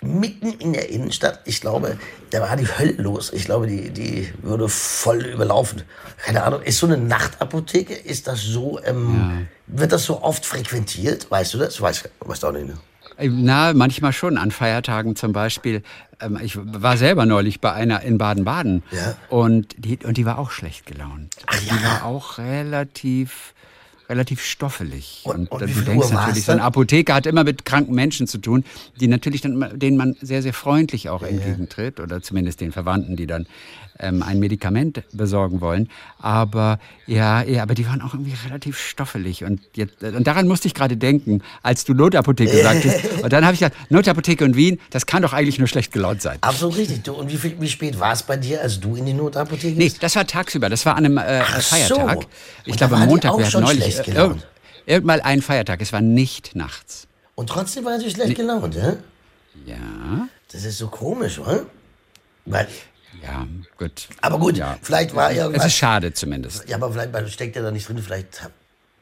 mitten 0.00 0.52
in 0.52 0.72
der 0.72 0.90
Innenstadt. 0.90 1.40
Ich 1.44 1.60
glaube, 1.60 1.98
da 2.30 2.40
war 2.40 2.56
die 2.56 2.66
Hölle 2.66 2.92
los. 2.92 3.32
Ich 3.32 3.44
glaube, 3.44 3.66
die, 3.66 3.90
die 3.90 4.32
würde 4.42 4.68
voll 4.68 5.22
überlaufen. 5.26 5.82
Keine 6.18 6.42
Ahnung, 6.44 6.62
ist 6.62 6.78
so 6.78 6.86
eine 6.86 6.96
Nachtapotheke, 6.96 7.94
ist 7.94 8.26
das 8.26 8.42
so, 8.42 8.80
ähm, 8.84 9.48
wird 9.66 9.92
das 9.92 10.04
so 10.04 10.22
oft 10.22 10.44
frequentiert? 10.46 11.30
Weißt 11.30 11.54
du 11.54 11.58
das? 11.58 11.80
Weiß, 11.80 12.08
weißt 12.20 12.42
du 12.42 12.46
auch 12.46 12.52
nicht, 12.52 12.68
ne? 12.68 12.74
Na, 13.20 13.72
manchmal 13.74 14.12
schon, 14.12 14.38
an 14.38 14.52
Feiertagen 14.52 15.16
zum 15.16 15.32
Beispiel. 15.32 15.82
Ähm, 16.20 16.38
Ich 16.40 16.56
war 16.60 16.96
selber 16.96 17.26
neulich 17.26 17.60
bei 17.60 17.72
einer 17.72 18.02
in 18.02 18.16
Baden-Baden 18.16 18.84
Ja. 18.92 19.16
und, 19.28 19.74
die, 19.76 19.98
und 20.04 20.16
die 20.16 20.24
war 20.24 20.38
auch 20.38 20.52
schlecht 20.52 20.86
gelaunt. 20.86 21.34
Ach 21.46 21.58
Die 21.58 21.66
ja. 21.66 21.82
war 21.82 22.04
auch 22.04 22.38
relativ, 22.38 23.54
relativ 24.08 24.42
stoffelig. 24.44 25.20
Und- 25.24 25.50
und 25.50 25.60
du 25.62 25.66
wie 25.68 25.72
viel 25.72 25.84
denkst 25.84 26.10
natürlich, 26.10 26.44
so 26.44 26.52
eine 26.52 26.60
dann? 26.60 26.66
Apotheke 26.66 27.14
hat 27.14 27.26
immer 27.26 27.44
mit 27.44 27.64
kranken 27.64 27.94
Menschen 27.94 28.26
zu 28.26 28.38
tun, 28.38 28.64
die 29.00 29.08
natürlich 29.08 29.40
dann, 29.40 29.78
denen 29.78 29.96
man 29.96 30.16
sehr, 30.20 30.42
sehr 30.42 30.52
freundlich 30.54 31.08
auch 31.08 31.22
entgegentritt 31.22 32.00
oder 32.00 32.22
zumindest 32.22 32.60
den 32.60 32.72
Verwandten, 32.72 33.16
die 33.16 33.26
dann 33.26 33.46
ähm, 34.00 34.22
ein 34.22 34.38
Medikament 34.38 35.02
besorgen 35.12 35.60
wollen. 35.60 35.88
Aber 36.20 36.78
ja, 37.06 37.42
ja, 37.42 37.62
aber 37.64 37.74
die 37.74 37.84
waren 37.86 38.00
auch 38.00 38.14
irgendwie 38.14 38.34
relativ 38.46 38.78
stoffelig. 38.78 39.42
Und, 39.44 39.60
jetzt, 39.74 40.02
und 40.02 40.24
daran 40.26 40.46
musste 40.46 40.68
ich 40.68 40.74
gerade 40.74 40.96
denken, 40.96 41.42
als 41.64 41.84
du 41.84 41.94
Notapotheke 41.94 42.56
sagtest. 42.62 43.22
Und 43.22 43.32
dann 43.32 43.44
habe 43.44 43.54
ich 43.54 43.60
gedacht, 43.60 43.76
Notapotheke 43.90 44.44
und 44.44 44.54
Wien, 44.56 44.78
das 44.90 45.06
kann 45.06 45.22
doch 45.22 45.32
eigentlich 45.32 45.58
nur 45.58 45.66
schlecht 45.66 45.92
gelaunt 45.92 46.22
sein. 46.22 46.38
Absolut 46.42 46.76
richtig. 46.76 47.02
Du, 47.02 47.12
und 47.14 47.28
wie, 47.32 47.36
viel, 47.36 47.56
wie 47.60 47.68
spät 47.68 47.98
war 47.98 48.12
es 48.12 48.22
bei 48.22 48.36
dir, 48.36 48.62
als 48.62 48.78
du 48.78 48.94
in 48.94 49.04
die 49.04 49.14
Notapotheke 49.14 49.76
Nee, 49.76 49.84
bist? 49.86 50.00
das 50.02 50.14
war 50.14 50.26
tagsüber. 50.26 50.68
Das 50.68 50.86
war 50.86 50.94
an 50.96 51.04
einem 51.04 51.18
äh, 51.18 51.40
Ach 51.42 51.60
so. 51.60 51.74
Feiertag. 51.76 52.18
Und 52.18 52.26
Ich 52.66 52.76
glaube, 52.76 52.96
am 52.96 53.06
Montag, 53.06 53.36
wir 53.36 53.46
hatten 53.46 53.60
neulich 53.62 53.97
schlecht 54.04 54.08
äh, 54.18 54.22
gelaunt. 54.22 54.46
irgend 54.86 55.06
mal 55.06 55.20
einen 55.20 55.42
Feiertag. 55.42 55.80
Es 55.80 55.92
war 55.92 56.00
nicht 56.00 56.54
nachts. 56.54 57.06
Und 57.34 57.48
trotzdem 57.48 57.84
war 57.84 57.98
sie 58.00 58.10
schlecht 58.10 58.34
gelaunt, 58.36 58.74
ja? 58.74 58.96
Ja. 59.66 60.28
Das 60.52 60.64
ist 60.64 60.78
so 60.78 60.88
komisch, 60.88 61.38
oder? 61.38 61.66
Weil, 62.46 62.66
Ja, 63.22 63.46
gut. 63.76 64.08
Aber 64.20 64.38
gut, 64.38 64.56
Ja. 64.56 64.76
vielleicht 64.82 65.14
war 65.14 65.30
Es 65.30 65.36
irgendwas. 65.36 65.66
ist 65.66 65.74
schade 65.74 66.12
zumindest. 66.12 66.68
Ja, 66.68 66.76
aber 66.76 66.92
vielleicht 66.92 67.32
steckt 67.32 67.56
ja 67.56 67.62
da 67.62 67.70
nicht 67.70 67.88
drin, 67.88 67.98
vielleicht 67.98 68.48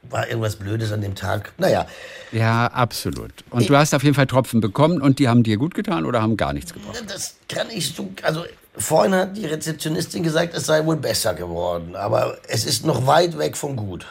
war 0.08 0.26
irgendwas 0.28 0.56
Blödes 0.56 0.92
an 0.92 1.00
dem 1.00 1.14
Tag. 1.14 1.52
Naja, 1.58 1.86
Ja, 2.32 2.66
absolut. 2.68 3.32
Und 3.50 3.68
du 3.68 3.76
hast 3.76 3.94
auf 3.94 4.02
jeden 4.02 4.14
Fall 4.14 4.26
Tropfen 4.26 4.60
bekommen 4.60 5.00
und 5.00 5.18
die 5.18 5.28
haben 5.28 5.42
dir 5.42 5.56
gut 5.56 5.74
getan 5.74 6.04
oder 6.04 6.22
haben 6.22 6.36
gar 6.36 6.52
nichts 6.52 6.72
gebracht? 6.72 7.02
das 7.08 7.36
kann 7.48 7.68
ich 7.70 7.92
so. 7.94 8.10
Also, 8.22 8.44
vorhin 8.76 9.14
hat 9.14 9.36
die 9.36 9.46
Rezeptionistin 9.46 10.22
gesagt, 10.22 10.54
es 10.54 10.66
sei 10.66 10.84
wohl 10.84 10.96
besser 10.96 11.34
geworden. 11.34 11.96
Aber 11.96 12.38
es 12.48 12.64
ist 12.64 12.84
noch 12.84 13.06
weit 13.06 13.36
weg 13.38 13.56
von 13.56 13.76
gut. 13.76 14.06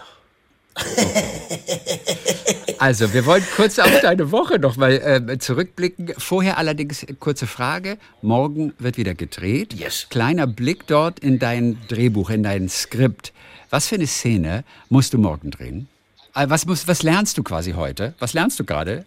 Also, 2.78 3.14
wir 3.14 3.26
wollen 3.26 3.44
kurz 3.56 3.80
auf 3.80 4.02
deine 4.02 4.32
Woche 4.32 4.60
noch 4.60 4.76
mal 4.76 4.92
äh, 4.92 5.40
zurückblicken. 5.40 6.14
Vorher 6.18 6.58
allerdings 6.58 7.06
kurze 7.20 7.48
Frage. 7.48 7.98
Morgen 8.22 8.74
wird 8.80 8.98
wieder 8.98 9.16
gedreht. 9.16 9.74
Yes. 9.74 10.08
Kleiner 10.10 10.46
Blick 10.46 10.86
dort 10.88 11.20
in 11.20 11.40
dein 11.40 11.78
Drehbuch, 11.88 12.30
in 12.30 12.44
dein 12.44 12.68
Skript. 12.70 13.34
Was 13.70 13.88
für 13.88 13.96
eine 13.96 14.08
Szene 14.08 14.64
musst 14.90 15.14
du 15.14 15.18
morgen 15.18 15.52
drehen? 15.52 15.88
Äh, 16.36 16.50
Was, 16.50 16.66
musst, 16.66 16.88
was 16.88 17.02
lernst 17.02 17.38
du 17.38 17.44
quasi 17.44 17.72
heute? 17.72 18.14
Was 18.20 18.34
lernst 18.34 18.60
du 18.60 18.66
gerade? 18.66 19.04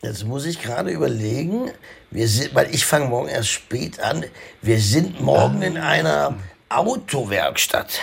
Jetzt 0.00 0.24
muss 0.24 0.44
ich 0.44 0.60
gerade 0.60 0.90
überlegen, 0.90 1.70
wir 2.10 2.28
sind, 2.28 2.54
weil 2.54 2.74
ich 2.74 2.84
fange 2.84 3.06
morgen 3.06 3.28
erst 3.28 3.48
spät 3.48 4.00
an. 4.00 4.24
Wir 4.60 4.78
sind 4.78 5.20
morgen 5.20 5.62
in 5.62 5.78
einer 5.78 6.36
Autowerkstatt. 6.76 8.00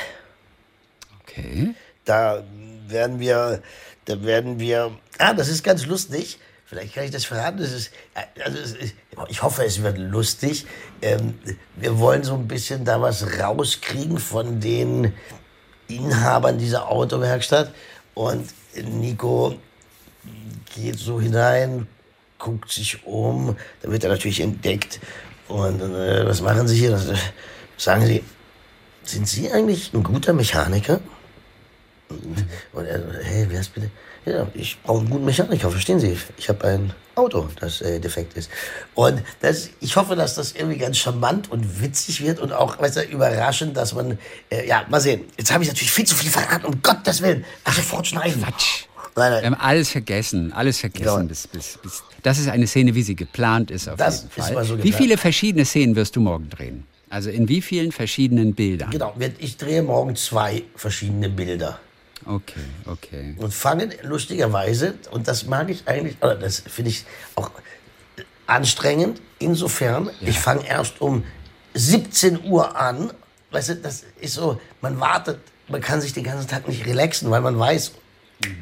Okay. 1.22 1.74
Da 2.06 2.44
werden 2.88 3.20
wir, 3.20 3.62
da 4.06 4.24
werden 4.24 4.60
wir, 4.60 4.92
ah, 5.18 5.34
das 5.34 5.48
ist 5.48 5.63
ganz 5.63 5.86
lustig. 5.86 6.40
Vielleicht 6.66 6.96
kann 6.96 7.04
ich 7.04 7.12
das 7.12 7.25
verraten. 7.25 7.58
Das 7.58 7.72
ist, 7.74 7.92
also 8.44 8.58
ist, 8.58 8.94
ich 9.28 9.44
hoffe, 9.44 9.66
es 9.66 9.82
wird 9.84 9.98
lustig. 9.98 10.66
Ähm, 11.01 11.38
wir 11.75 12.00
wollen 12.00 12.24
so 12.24 12.34
ein 12.34 12.48
bisschen 12.48 12.86
da 12.86 13.01
was 13.01 13.40
rauskriegen 13.40 14.18
von 14.20 14.62
den 14.62 15.13
Inhabern 15.90 16.58
dieser 16.58 16.90
Autowerkstatt. 16.90 17.74
Und 18.13 18.50
Nico 18.75 19.56
geht 20.74 20.98
so 20.98 21.20
hinein, 21.20 21.88
guckt 22.40 22.72
sich 22.72 23.06
um, 23.06 23.58
dann 23.82 23.92
wird 23.92 24.06
er 24.06 24.12
natürlich 24.12 24.40
entdeckt. 24.40 25.00
Und 25.48 25.82
äh, 25.82 26.25
was 26.25 26.42
machen 26.42 26.68
Sie 26.68 26.78
hier? 26.78 26.92
Das, 26.92 27.08
äh, 27.08 27.16
sagen 27.78 28.06
Sie, 28.06 28.24
sind 29.03 29.27
Sie 29.27 29.51
eigentlich 29.51 29.93
ein 29.93 30.03
guter 30.03 30.34
Mechaniker? 30.34 31.00
Und 32.74 32.86
er, 32.86 33.00
so, 33.00 33.05
hey, 33.24 33.46
wer 33.50 33.62
ist 33.62 33.74
bitte? 33.74 33.89
Ja, 34.25 34.48
ich 34.53 34.77
brauche 34.84 35.00
einen 35.00 35.10
guten 35.10 35.25
Mechaniker, 35.25 35.72
verstehen 35.72 36.00
Sie? 36.00 36.15
Ich 36.38 36.50
habe 36.50 36.67
ein 36.67 36.93
Auto, 37.15 37.48
das 37.60 37.81
äh, 37.81 38.00
defekt 38.00 38.36
ist. 38.38 38.50
Und 38.93 39.24
das, 39.39 39.70
ich 39.79 39.96
hoffe, 39.96 40.15
dass 40.15 40.36
das 40.36 40.51
irgendwie 40.51 40.77
ganz 40.77 40.98
charmant 40.98 41.50
und 41.50 41.81
witzig 41.81 42.22
wird 42.22 42.39
und 42.39 42.51
auch, 42.51 42.79
weißt 42.79 42.98
du, 42.98 43.01
überraschend, 43.03 43.75
dass 43.77 43.93
man, 43.93 44.20
äh, 44.51 44.67
ja, 44.67 44.86
mal 44.89 45.00
sehen. 45.01 45.22
Jetzt 45.38 45.51
habe 45.51 45.63
ich 45.63 45.70
natürlich 45.70 45.91
viel 45.91 46.05
zu 46.05 46.15
viel 46.15 46.29
verraten, 46.29 46.65
um 46.65 46.81
Gottes 46.84 47.22
Willen. 47.22 47.46
Ach, 47.63 47.74
sofort 47.74 48.08
schneiden. 48.08 48.43
Quatsch. 48.43 48.84
Nein, 49.15 49.31
Wir 49.31 49.41
nein. 49.41 49.46
haben 49.46 49.62
alles 49.62 49.89
vergessen, 49.89 50.53
alles 50.53 50.79
vergessen. 50.79 51.05
Ja. 51.05 51.24
Bis, 51.24 51.48
bis, 51.48 51.79
bis. 51.81 52.03
Das 52.24 52.38
ist 52.38 52.48
eine 52.48 52.67
Szene, 52.67 52.93
wie 52.93 53.03
sie 53.03 53.15
geplant 53.15 53.72
ist 53.72 53.89
auf 53.89 53.98
Das 53.98 54.24
jeden 54.36 54.53
Fall. 54.53 54.63
so 54.65 54.81
wie 54.84 54.91
viele 54.93 55.17
verschiedene 55.17 55.65
Szenen 55.65 55.96
wirst 55.96 56.15
du 56.15 56.22
morgen 56.22 56.50
drehen? 56.50 56.86
Also 57.12 57.30
in 57.30 57.50
wie 57.50 57.62
vielen 57.62 57.91
verschiedenen 57.91 58.56
Bildern? 58.56 58.89
Genau, 58.89 59.13
ich 59.38 59.58
drehe 59.58 59.84
morgen 59.84 60.15
zwei 60.15 60.63
verschiedene 60.75 61.27
Bilder. 61.27 61.77
Okay, 62.25 62.62
okay. 62.86 63.36
und 63.38 63.53
fangen 63.53 63.91
lustigerweise, 64.03 64.94
und 65.10 65.27
das 65.27 65.46
mag 65.46 65.70
ich 65.70 65.88
eigentlich, 65.88 66.15
oder 66.22 66.36
das 66.36 66.60
finde 66.60 66.91
ich 66.91 67.03
auch 67.36 67.51
anstrengend, 68.48 69.22
insofern, 69.39 70.10
ich 70.22 70.39
fange 70.39 70.65
erst 70.65 71.01
um 71.01 71.24
17 71.74 72.46
Uhr 72.46 72.77
an. 72.77 73.12
Weißt 73.50 73.70
du, 73.70 73.75
das 73.75 74.06
ist 74.22 74.36
so, 74.36 74.62
man 74.82 75.00
wartet, 75.00 75.39
man 75.68 75.82
kann 75.82 76.00
sich 76.00 76.13
den 76.13 76.24
ganzen 76.24 76.48
Tag 76.48 76.68
nicht 76.68 76.86
relaxen, 76.86 77.30
weil 77.30 77.41
man 77.41 77.58
weiß, 77.60 77.91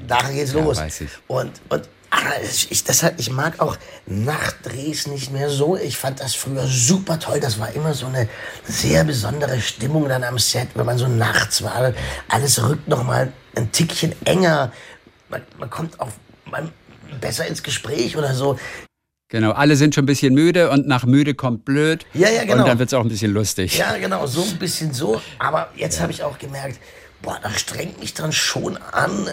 nachher 0.08 0.34
geht's 0.34 0.54
Ja, 0.54 0.64
los. 0.64 0.78
weiß 0.78 1.02
ich. 1.02 1.10
Und, 1.28 1.52
und 1.70 1.88
ah, 2.12 2.34
ich, 2.42 2.84
deshalb, 2.84 3.20
ich 3.20 3.32
mag 3.32 3.60
auch 3.60 3.78
Nachtdrehs 4.06 5.08
nicht 5.08 5.32
mehr 5.32 5.50
so. 5.50 5.78
Ich 5.78 5.98
fand 5.98 6.20
das 6.20 6.36
früher 6.36 6.66
super 6.68 7.20
toll. 7.20 7.40
Das 7.40 7.60
war 7.60 7.72
immer 7.74 7.94
so 7.94 8.08
eine 8.08 8.28
sehr 8.64 9.04
besondere 9.04 9.60
Stimmung 9.62 10.08
dann 10.10 10.24
am 10.24 10.40
Set, 10.40 10.70
wenn 10.76 10.86
man 10.86 10.98
so 10.98 11.08
nachts 11.08 11.64
war. 11.64 11.94
Alles 12.28 12.62
rückt 12.64 12.88
noch 12.88 13.04
mal 13.04 13.32
ein 13.56 13.72
Tickchen 13.72 14.14
enger. 14.26 14.72
Man, 15.30 15.42
man 15.58 15.70
kommt 15.70 16.00
auch 16.00 16.10
man, 16.46 16.72
besser 17.20 17.48
ins 17.48 17.64
Gespräch 17.64 18.18
oder 18.18 18.34
so. 18.34 18.58
Genau, 19.32 19.52
alle 19.52 19.76
sind 19.76 19.94
schon 19.94 20.04
ein 20.04 20.08
bisschen 20.08 20.34
müde 20.34 20.72
und 20.72 20.88
nach 20.88 21.06
müde 21.06 21.36
kommt 21.36 21.64
blöd. 21.64 22.04
Ja, 22.16 22.30
ja, 22.30 22.46
genau. 22.46 22.64
Und 22.64 22.68
dann 22.68 22.80
wird 22.80 22.90
es 22.90 22.94
auch 22.96 23.02
ein 23.04 23.10
bisschen 23.10 23.32
lustig. 23.32 23.78
Ja, 23.78 23.96
genau, 23.98 24.26
so 24.26 24.42
ein 24.42 24.58
bisschen 24.58 24.92
so. 24.92 25.22
Aber 25.38 25.70
jetzt 25.76 26.02
habe 26.02 26.12
ich 26.12 26.24
auch 26.24 26.40
gemerkt, 26.40 26.80
boah, 27.22 27.40
das 27.44 27.60
strengt 27.60 28.00
mich 28.00 28.16
dann 28.16 28.32
schon 28.32 28.78
an. 28.78 29.30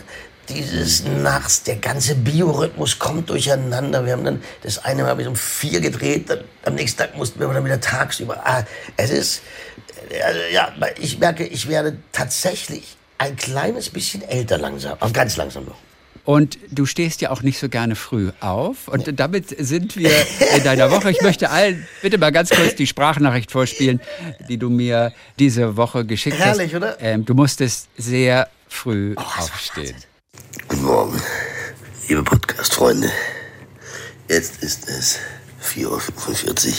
Dieses 0.48 1.04
nachts, 1.04 1.62
der 1.64 1.76
ganze 1.76 2.14
Biorhythmus 2.14 2.98
kommt 2.98 3.30
durcheinander. 3.30 4.04
Wir 4.04 4.12
haben 4.12 4.24
dann 4.24 4.42
das 4.62 4.84
eine 4.84 5.02
Mal 5.02 5.14
bis 5.16 5.26
um 5.26 5.36
vier 5.36 5.80
gedreht, 5.80 6.30
dann, 6.30 6.40
am 6.64 6.74
nächsten 6.74 6.98
Tag 6.98 7.16
mussten 7.16 7.40
wir 7.40 7.48
dann 7.48 7.64
wieder 7.64 7.80
tagsüber. 7.80 8.40
Ah, 8.44 8.64
es 8.96 9.10
ist, 9.10 9.42
äh, 10.10 10.52
ja, 10.52 10.72
ich 11.00 11.18
merke, 11.18 11.44
ich 11.44 11.68
werde 11.68 11.98
tatsächlich 12.12 12.96
ein 13.18 13.36
kleines 13.36 13.90
bisschen 13.90 14.22
älter 14.22 14.58
langsam, 14.58 14.96
aber 15.00 15.10
ganz 15.10 15.36
langsam 15.36 15.64
noch. 15.64 15.76
Und 16.26 16.58
du 16.72 16.86
stehst 16.86 17.20
ja 17.20 17.30
auch 17.30 17.42
nicht 17.42 17.56
so 17.56 17.68
gerne 17.68 17.94
früh 17.94 18.32
auf. 18.40 18.88
Und 18.88 19.18
damit 19.20 19.54
sind 19.64 19.96
wir 19.96 20.10
in 20.56 20.64
deiner 20.64 20.90
Woche. 20.90 21.12
Ich 21.12 21.22
möchte 21.22 21.50
allen 21.50 21.86
bitte 22.02 22.18
mal 22.18 22.32
ganz 22.32 22.50
kurz 22.50 22.74
die 22.74 22.88
Sprachnachricht 22.88 23.52
vorspielen, 23.52 24.00
die 24.48 24.58
du 24.58 24.68
mir 24.68 25.12
diese 25.38 25.76
Woche 25.76 26.04
geschickt 26.04 26.36
Herrlich, 26.36 26.74
hast. 26.74 26.78
oder? 26.78 27.00
Ähm, 27.00 27.24
du 27.24 27.34
musstest 27.34 27.88
sehr 27.96 28.48
früh 28.68 29.14
war 29.14 29.38
aufstehen. 29.38 29.94
Guten 30.62 30.82
Morgen, 30.84 31.20
liebe 32.08 32.24
Podcast-Freunde. 32.24 33.08
Jetzt 34.28 34.62
ist 34.64 34.88
es 34.88 35.18
4.45 35.62 35.86
Uhr. 36.48 36.74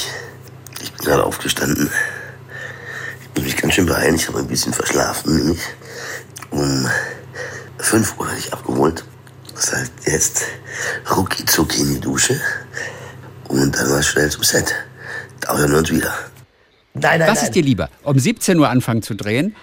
Ich 0.81 0.91
bin 0.93 1.05
gerade 1.05 1.24
aufgestanden. 1.24 1.89
Ich 3.22 3.29
muss 3.36 3.46
mich 3.46 3.55
ganz 3.55 3.75
schön 3.75 3.86
beeilen. 3.86 4.15
Ich 4.15 4.27
habe 4.27 4.39
ein 4.39 4.48
bisschen 4.48 4.74
verschlafen, 4.74 5.38
nämlich 5.38 5.62
um 6.50 6.86
5 7.77 8.17
Uhr 8.19 8.27
werde 8.27 8.39
ich 8.39 8.51
abgeholt. 8.51 9.05
Das 9.55 9.72
heißt, 9.74 9.91
jetzt 10.05 10.41
rucki 11.15 11.46
zucki 11.46 11.81
in 11.81 11.93
die 11.96 12.01
Dusche 12.01 12.41
und 13.48 13.74
dann 13.77 13.89
mal 13.89 14.03
schnell 14.03 14.29
zum 14.29 14.43
Set. 14.43 14.74
Da 15.39 15.55
hören 15.55 15.72
wir 15.72 15.77
uns 15.77 15.91
wieder. 15.91 16.13
Nein, 16.93 17.19
nein, 17.19 17.29
Was 17.29 17.43
ist 17.43 17.51
dir 17.51 17.63
lieber? 17.63 17.89
Um 18.03 18.17
17 18.19 18.60
Uhr 18.60 18.69
anfangen 18.69 19.03
zu 19.03 19.15
drehen 19.15 19.55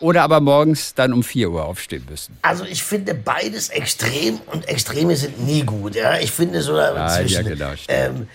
oder 0.00 0.22
aber 0.22 0.40
morgens 0.40 0.94
dann 0.94 1.12
um 1.12 1.22
4 1.22 1.50
Uhr 1.50 1.64
aufstehen 1.64 2.06
müssen? 2.08 2.36
Also 2.42 2.64
ich 2.64 2.82
finde 2.82 3.14
beides 3.14 3.68
extrem 3.68 4.40
und 4.46 4.68
Extreme 4.68 5.14
sind 5.16 5.44
nie 5.46 5.62
gut. 5.62 5.94
Ja? 5.94 6.18
Ich 6.18 6.32
finde 6.32 6.62
so 6.62 6.74
dazwischen. 6.74 7.46
ja, 7.46 7.54
genau, 7.54 7.72
ähm, 7.88 8.28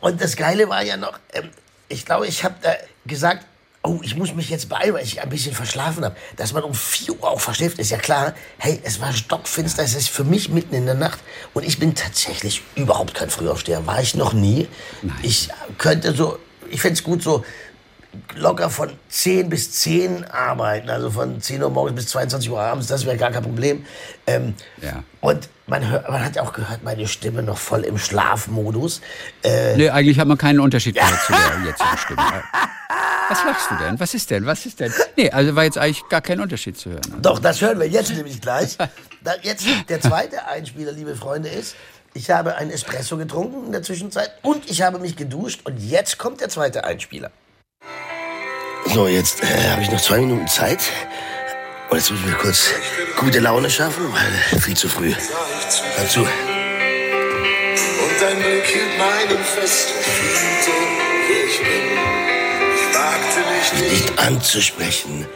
und 0.00 0.20
das 0.20 0.36
Geile 0.36 0.68
war 0.68 0.82
ja 0.82 0.96
noch, 0.96 1.18
ähm, 1.32 1.50
ich 1.88 2.06
glaube, 2.06 2.26
ich 2.26 2.44
habe 2.44 2.54
da 2.62 2.72
gesagt, 3.04 3.44
oh, 3.82 4.00
ich 4.02 4.16
muss 4.16 4.34
mich 4.34 4.50
jetzt 4.50 4.68
beeilen, 4.68 4.94
weil 4.94 5.04
ich 5.04 5.20
ein 5.20 5.28
bisschen 5.28 5.54
verschlafen 5.54 6.04
habe. 6.04 6.16
Dass 6.36 6.52
man 6.52 6.62
um 6.62 6.74
4 6.74 7.20
Uhr 7.20 7.28
auch 7.28 7.40
verschläft, 7.40 7.78
ist 7.78 7.90
ja 7.90 7.98
klar. 7.98 8.34
Hey, 8.58 8.80
es 8.84 9.00
war 9.00 9.12
stockfinster, 9.12 9.82
es 9.82 9.94
ist 9.94 10.08
für 10.08 10.24
mich 10.24 10.48
mitten 10.48 10.74
in 10.74 10.86
der 10.86 10.94
Nacht. 10.94 11.20
Und 11.54 11.64
ich 11.64 11.78
bin 11.78 11.94
tatsächlich 11.94 12.62
überhaupt 12.74 13.14
kein 13.14 13.30
Frühaufsteher. 13.30 13.86
War 13.86 14.00
ich 14.00 14.14
noch 14.14 14.32
nie. 14.32 14.68
Ich 15.22 15.48
könnte 15.78 16.14
so, 16.14 16.38
ich 16.70 16.80
fände 16.80 16.94
es 16.94 17.02
gut 17.02 17.22
so 17.22 17.44
locker 18.36 18.70
von 18.70 18.90
10 19.08 19.48
bis 19.50 19.72
10 19.72 20.24
arbeiten, 20.24 20.90
also 20.90 21.10
von 21.10 21.40
10 21.40 21.62
Uhr 21.62 21.70
morgens 21.70 21.94
bis 21.96 22.06
22 22.08 22.50
Uhr 22.50 22.60
abends, 22.60 22.86
das 22.88 23.04
wäre 23.06 23.16
gar 23.16 23.30
kein 23.30 23.42
Problem. 23.42 23.84
Ähm, 24.26 24.54
Ja. 24.80 25.02
Und 25.20 25.48
man, 25.66 25.88
hört, 25.88 26.08
man 26.10 26.24
hat 26.24 26.36
ja 26.36 26.42
auch 26.42 26.52
gehört, 26.52 26.82
meine 26.82 27.06
Stimme 27.06 27.42
noch 27.42 27.58
voll 27.58 27.82
im 27.84 27.98
Schlafmodus. 27.98 29.00
Äh, 29.42 29.76
Nee, 29.76 29.90
eigentlich 29.90 30.18
hat 30.18 30.26
man 30.28 30.38
keinen 30.38 30.60
Unterschied 30.60 30.96
gehört 30.96 31.20
zu 31.26 31.32
der 31.32 31.40
jetzigen 31.66 31.98
Stimme. 31.98 32.22
Was 33.28 33.44
lachst 33.44 33.70
du 33.70 33.74
denn? 33.76 34.00
Was 34.00 34.14
ist 34.14 34.30
denn? 34.30 34.46
Was 34.46 34.66
ist 34.66 34.80
denn? 34.80 34.92
Nee, 35.16 35.30
also 35.30 35.54
war 35.54 35.62
jetzt 35.64 35.78
eigentlich 35.78 36.02
gar 36.08 36.20
kein 36.20 36.40
Unterschied 36.40 36.76
zu 36.76 36.90
hören. 36.90 37.02
Doch, 37.22 37.38
das 37.38 37.60
hören 37.60 37.78
wir 37.78 37.86
jetzt 37.86 38.10
nämlich 38.12 38.40
gleich. 38.40 38.76
Da, 39.22 39.34
jetzt 39.42 39.66
der 39.88 40.00
zweite 40.00 40.46
Einspieler, 40.46 40.90
liebe 40.90 41.14
Freunde, 41.14 41.48
ist, 41.48 41.76
ich 42.12 42.28
habe 42.30 42.56
einen 42.56 42.72
Espresso 42.72 43.16
getrunken 43.18 43.66
in 43.66 43.72
der 43.72 43.84
Zwischenzeit 43.84 44.32
und 44.42 44.68
ich 44.68 44.82
habe 44.82 44.98
mich 44.98 45.14
geduscht 45.14 45.60
und 45.64 45.78
jetzt 45.78 46.18
kommt 46.18 46.40
der 46.40 46.48
zweite 46.48 46.82
Einspieler. 46.84 47.30
So, 48.92 49.06
jetzt 49.06 49.42
äh, 49.42 49.70
habe 49.70 49.82
ich 49.82 49.90
noch 49.90 50.00
zwei 50.00 50.18
Minuten 50.18 50.48
Zeit. 50.48 50.80
Und 51.90 51.96
jetzt 51.96 52.10
müssen 52.10 52.26
wir 52.26 52.34
kurz 52.34 52.70
gute 53.16 53.38
Laune 53.38 53.70
schaffen, 53.70 54.12
weil 54.12 54.60
viel 54.60 54.76
zu 54.76 54.88
früh. 54.88 55.14
Hör 55.96 56.08
zu. 56.08 56.20
Und 56.20 56.28
dein 58.20 58.36
Blick 58.36 58.64
hielt 58.66 58.98
meinen 58.98 59.44
fest 59.44 59.90
und 59.96 60.04
fühlte, 60.04 60.72
wer 61.28 61.44
ich 61.46 61.58
bin. 61.58 61.84
Ich 62.74 62.94
wagte 62.96 63.40
mich 63.50 63.72
nicht, 63.80 63.92
Nicht 63.92 64.18
anzusprechen. 64.18 65.18
mir 65.20 65.28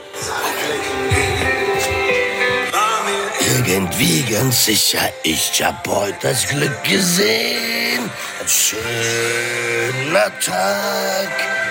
Irgendwie 3.66 4.22
ganz 4.22 4.64
sicher, 4.64 5.12
ich 5.22 5.62
hab 5.62 5.86
heute 5.86 6.16
das 6.22 6.48
Glück 6.48 6.82
gesehen. 6.82 8.10
ein 8.40 8.48
schöner 8.48 10.30
Tag. 10.40 11.63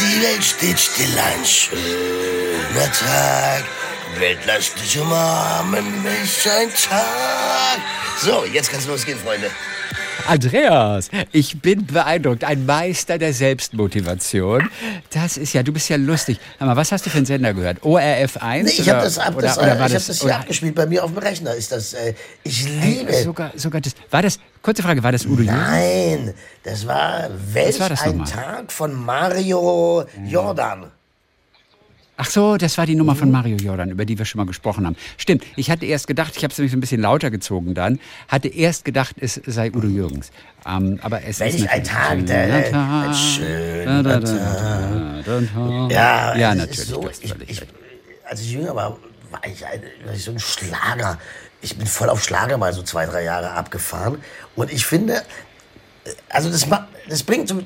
Die 0.00 0.22
Welt 0.22 0.44
steht 0.44 0.78
still, 0.78 1.18
ein 1.18 1.44
schöner 1.44 2.92
Tag. 2.92 3.64
Welt, 4.18 4.38
lass 4.46 4.72
dich 4.74 4.98
umarmen, 4.98 6.04
welch 6.04 6.48
ein 6.50 6.72
Tag. 6.72 7.80
So, 8.20 8.44
jetzt 8.44 8.70
kann's 8.70 8.86
losgehen, 8.86 9.18
Freunde. 9.18 9.50
Andreas, 10.28 11.08
ich 11.32 11.60
bin 11.60 11.86
beeindruckt. 11.86 12.44
Ein 12.44 12.66
Meister 12.66 13.16
der 13.16 13.32
Selbstmotivation. 13.32 14.68
Das 15.10 15.36
ist 15.38 15.54
ja, 15.54 15.62
du 15.62 15.72
bist 15.72 15.88
ja 15.88 15.96
lustig. 15.96 16.38
Aber 16.58 16.76
was 16.76 16.92
hast 16.92 17.06
du 17.06 17.10
für 17.10 17.16
einen 17.16 17.26
Sender 17.26 17.54
gehört? 17.54 17.82
ORF 17.82 18.36
1? 18.36 18.64
Nee, 18.64 18.70
ich 18.72 18.82
oder, 18.82 18.92
habe 18.92 19.04
das, 19.04 19.18
ab, 19.18 19.34
oder, 19.36 19.46
das, 19.46 19.58
oder 19.58 19.76
äh, 19.76 19.78
war 19.78 19.86
ich 19.86 19.92
hab 19.92 19.92
das, 19.92 20.06
das 20.06 20.20
hier 20.20 20.26
oder, 20.26 20.40
abgespielt. 20.40 20.74
Bei 20.74 20.86
mir 20.86 21.02
auf 21.02 21.10
dem 21.10 21.18
Rechner 21.18 21.54
ist 21.54 21.72
das. 21.72 21.94
Äh, 21.94 22.14
ich 22.44 22.68
liebe. 22.68 23.12
sogar, 23.14 23.52
sogar 23.56 23.80
das. 23.80 23.94
War 24.10 24.22
das, 24.22 24.38
kurze 24.60 24.82
Frage, 24.82 25.02
war 25.02 25.12
das 25.12 25.24
Udo 25.24 25.42
Jürgens? 25.42 25.62
Nein, 25.66 26.34
das 26.62 26.86
war 26.86 27.30
welch 27.52 27.80
war 27.80 27.88
das 27.88 28.02
ein? 28.02 28.24
Tag 28.24 28.70
von 28.70 28.92
Mario 28.92 30.04
Jordan. 30.26 30.90
Ach 32.20 32.28
so, 32.28 32.56
das 32.56 32.76
war 32.78 32.84
die 32.84 32.96
Nummer 32.96 33.14
Mhm. 33.14 33.18
von 33.18 33.30
Mario 33.30 33.56
Jordan, 33.58 33.90
über 33.90 34.04
die 34.04 34.18
wir 34.18 34.24
schon 34.24 34.40
mal 34.40 34.44
gesprochen 34.46 34.84
haben. 34.84 34.96
Stimmt, 35.18 35.44
ich 35.54 35.70
hatte 35.70 35.86
erst 35.86 36.08
gedacht, 36.08 36.32
ich 36.36 36.42
habe 36.42 36.50
es 36.50 36.58
nämlich 36.58 36.72
so 36.72 36.76
ein 36.76 36.80
bisschen 36.80 37.00
lauter 37.00 37.30
gezogen 37.30 37.74
dann, 37.74 38.00
hatte 38.26 38.48
erst 38.48 38.84
gedacht, 38.84 39.14
es 39.20 39.40
sei 39.46 39.70
Udo 39.70 39.86
Jürgens. 39.86 40.32
Ähm, 40.66 40.98
aber 41.00 41.22
es 41.22 41.38
Welch 41.38 41.54
ist 41.60 41.68
ein 41.68 41.84
Tag, 41.84 42.26
der- 42.26 42.54
ein 42.66 42.72
Tag. 42.72 43.14
schöner 43.14 44.02
da. 44.02 45.18
Ja, 45.88 46.36
ja 46.36 46.54
natürlich. 46.56 46.80
So, 46.88 47.08
ich, 47.08 47.32
ich, 47.46 47.62
als 48.28 48.40
ich 48.40 48.50
jünger 48.52 48.74
war, 48.74 48.98
war 49.30 49.40
ich, 49.46 49.64
ein, 49.64 49.80
war 50.04 50.12
ich 50.14 50.24
so 50.24 50.32
ein 50.32 50.40
Schlager. 50.40 51.18
Ich 51.62 51.76
bin 51.78 51.86
voll 51.86 52.08
auf 52.08 52.22
Schlager 52.24 52.58
mal 52.58 52.72
so 52.72 52.82
zwei, 52.82 53.06
drei 53.06 53.22
Jahre 53.22 53.52
abgefahren. 53.52 54.18
Und 54.56 54.72
ich 54.72 54.84
finde, 54.84 55.14
äh, 56.04 56.10
also 56.30 56.50
das, 56.50 56.66
das 57.08 57.22
bringt 57.22 57.48
so, 57.48 57.62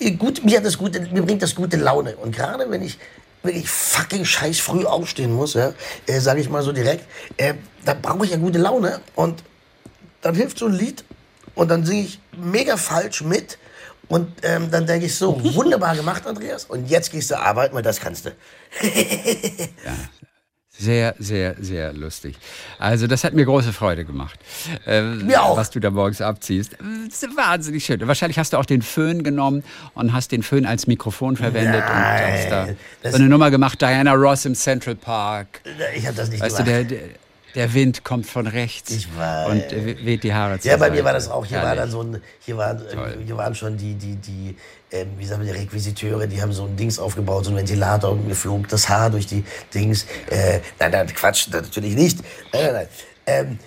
äh, 0.00 0.10
gut, 0.12 0.44
mir, 0.44 0.58
hat 0.58 0.66
das 0.66 0.76
gute, 0.76 1.00
mir 1.00 1.22
bringt 1.22 1.40
das 1.42 1.54
gute 1.54 1.78
Laune. 1.78 2.14
Und 2.16 2.34
gerade 2.36 2.70
wenn 2.70 2.82
ich 2.82 2.98
wirklich 3.46 3.68
fucking 3.68 4.24
scheiß 4.24 4.60
früh 4.60 4.84
aufstehen 4.84 5.32
muss, 5.32 5.54
ja, 5.54 5.72
äh, 6.06 6.20
sage 6.20 6.40
ich 6.40 6.48
mal 6.48 6.62
so 6.62 6.72
direkt, 6.72 7.04
äh, 7.36 7.54
da 7.84 7.94
brauche 7.94 8.24
ich 8.24 8.32
ja 8.32 8.36
gute 8.36 8.58
Laune. 8.58 9.00
Und 9.14 9.42
dann 10.22 10.34
hilft 10.34 10.58
so 10.58 10.66
ein 10.66 10.72
Lied 10.72 11.04
und 11.54 11.70
dann 11.70 11.84
singe 11.84 12.02
ich 12.02 12.20
mega 12.36 12.76
falsch 12.76 13.22
mit. 13.22 13.58
Und 14.08 14.32
ähm, 14.42 14.70
dann 14.70 14.86
denke 14.86 15.06
ich 15.06 15.16
so, 15.16 15.42
wunderbar 15.54 15.96
gemacht, 15.96 16.26
Andreas. 16.26 16.64
Und 16.64 16.88
jetzt 16.88 17.10
gehst 17.10 17.30
du 17.30 17.38
arbeiten, 17.38 17.74
weil 17.74 17.82
das 17.82 18.00
kannst 18.00 18.26
du. 18.26 18.30
Sehr, 20.78 21.14
sehr, 21.18 21.54
sehr 21.58 21.92
lustig. 21.94 22.36
Also 22.78 23.06
das 23.06 23.24
hat 23.24 23.32
mir 23.32 23.46
große 23.46 23.72
Freude 23.72 24.04
gemacht, 24.04 24.38
äh, 24.86 25.00
Mir 25.00 25.42
auch. 25.42 25.56
was 25.56 25.70
du 25.70 25.80
da 25.80 25.90
morgens 25.90 26.20
abziehst. 26.20 26.76
Wahnsinnig 27.34 27.84
schön. 27.84 28.06
Wahrscheinlich 28.06 28.38
hast 28.38 28.52
du 28.52 28.58
auch 28.58 28.66
den 28.66 28.82
Föhn 28.82 29.22
genommen 29.22 29.64
und 29.94 30.12
hast 30.12 30.32
den 30.32 30.42
Föhn 30.42 30.66
als 30.66 30.86
Mikrofon 30.86 31.36
verwendet 31.36 31.82
und 31.82 31.94
hast 31.94 32.50
da 32.50 32.68
das- 33.02 33.12
so 33.12 33.18
eine 33.18 33.28
Nummer 33.28 33.50
gemacht, 33.50 33.80
Diana 33.80 34.12
Ross 34.12 34.44
im 34.44 34.54
Central 34.54 34.96
Park. 34.96 35.62
Ich 35.96 36.06
habe 36.06 36.16
das 36.16 36.28
nicht 36.28 36.42
Weißt 36.42 36.58
du, 36.58 36.64
gemacht. 36.64 36.90
der, 36.90 36.98
der, 36.98 37.08
der 37.54 37.72
Wind 37.72 38.04
kommt 38.04 38.26
von 38.26 38.46
rechts 38.46 38.90
Ich 38.90 39.08
weiß. 39.16 39.48
und 39.50 40.04
weht 40.04 40.22
die 40.24 40.34
Haare 40.34 40.60
zur 40.60 40.70
ja, 40.70 40.76
bei 40.76 40.90
mir 40.90 41.02
war 41.04 41.14
das 41.14 41.30
auch. 41.30 41.46
Hier 41.46 41.62
war 41.62 41.74
dann 41.74 41.90
so 41.90 42.02
ein, 42.02 42.20
hier 42.40 42.58
waren, 42.58 42.82
hier 43.24 43.36
waren 43.38 43.54
schon 43.54 43.78
die, 43.78 43.94
die, 43.94 44.16
die, 44.16 44.56
ähm, 45.00 45.08
wie 45.18 45.26
sagen 45.26 45.44
wir, 45.44 45.52
die 45.52 45.58
Requisiteure, 45.58 46.26
die 46.26 46.40
haben 46.40 46.52
so 46.52 46.64
ein 46.64 46.76
Dings 46.76 46.98
aufgebaut, 46.98 47.44
so 47.44 47.50
ein 47.50 47.56
Ventilator, 47.56 48.12
und 48.12 48.34
flog 48.34 48.68
das 48.68 48.88
Haar 48.88 49.10
durch 49.10 49.26
die 49.26 49.44
Dings. 49.74 50.06
Äh, 50.30 50.60
nein, 50.78 50.90
nein, 50.90 51.06
Quatsch, 51.14 51.48
natürlich 51.50 51.94
nicht. 51.94 52.18
Nein, 52.52 52.62
nein, 52.64 52.74
nein. 52.74 52.88
Ähm, 53.26 53.58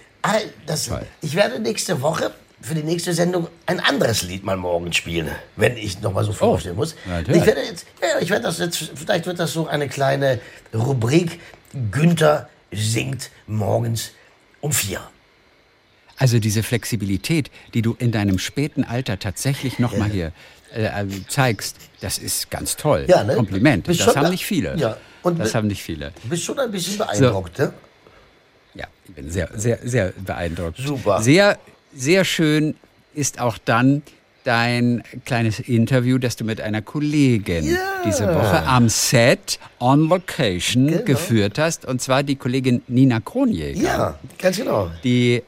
das, 0.65 0.89
ich 1.21 1.35
werde 1.35 1.59
nächste 1.59 2.01
Woche 2.01 2.31
für 2.61 2.75
die 2.75 2.83
nächste 2.83 3.13
Sendung 3.13 3.47
ein 3.65 3.79
anderes 3.79 4.21
Lied 4.23 4.43
mal 4.43 4.57
morgen 4.57 4.91
spielen, 4.91 5.29
wenn 5.55 5.77
ich 5.77 6.01
noch 6.01 6.13
mal 6.13 6.23
so 6.23 6.35
Oh, 6.41 6.53
aufstehen 6.53 6.75
muss. 6.75 6.95
Ich 7.27 7.45
werde 7.45 7.61
jetzt, 7.61 7.85
ja, 8.01 8.19
ich 8.19 8.29
werde 8.29 8.43
das 8.43 8.59
jetzt, 8.59 8.91
vielleicht 8.95 9.25
wird 9.25 9.39
das 9.39 9.53
so 9.53 9.67
eine 9.67 9.87
kleine 9.87 10.39
Rubrik. 10.73 11.39
Günther 11.91 12.49
singt 12.71 13.29
morgens 13.47 14.11
um 14.59 14.71
vier. 14.71 15.01
Also 16.17 16.39
diese 16.39 16.63
Flexibilität, 16.63 17.49
die 17.73 17.81
du 17.81 17.95
in 17.97 18.11
deinem 18.11 18.39
späten 18.39 18.83
Alter 18.83 19.19
tatsächlich 19.19 19.79
noch 19.79 19.95
mal 19.95 20.09
hier 20.09 20.33
äh, 20.75 20.83
äh, 20.85 21.07
zeigst, 21.27 21.75
das 22.01 22.17
ist 22.17 22.49
ganz 22.51 22.75
toll. 22.75 23.05
Ja, 23.07 23.23
ne? 23.23 23.35
Kompliment. 23.35 23.85
Bist 23.85 24.01
Das 24.01 24.15
haben 24.15 24.23
da- 24.25 24.29
nicht 24.29 24.45
viele. 24.45 24.75
Ja, 24.77 24.97
und 25.23 25.39
das 25.39 25.53
haben 25.55 25.67
nicht 25.67 25.81
viele. 25.83 26.11
Du 26.23 26.29
bist 26.29 26.43
schon 26.43 26.59
ein 26.59 26.71
bisschen 26.71 26.97
beeindruckt, 26.97 27.57
ne? 27.59 27.73
Ja, 28.75 28.85
ich 29.07 29.13
bin 29.15 29.29
sehr, 29.31 29.49
sehr, 29.55 29.79
sehr 29.83 30.13
beeindruckt. 30.17 30.77
Super. 30.77 31.21
Sehr, 31.21 31.57
sehr 31.93 32.23
schön 32.23 32.75
ist 33.13 33.39
auch 33.39 33.57
dann 33.57 34.03
dein 34.45 35.03
kleines 35.25 35.59
Interview, 35.59 36.17
das 36.17 36.35
du 36.37 36.45
mit 36.45 36.61
einer 36.61 36.81
Kollegin 36.81 37.77
diese 38.05 38.27
Woche 38.33 38.63
am 38.65 38.87
Set 38.87 39.59
on 39.79 40.07
Location 40.07 40.87
Genau. 40.87 41.03
geführt 41.03 41.59
hast. 41.59 41.85
Und 41.85 42.01
zwar 42.01 42.23
die 42.23 42.35
Kollegin 42.35 42.81
Nina 42.87 43.19
Kronjäger, 43.19 43.81
Ja, 43.81 44.19
ganz 44.37 44.57
genau. 44.57 44.89
die 45.03 45.43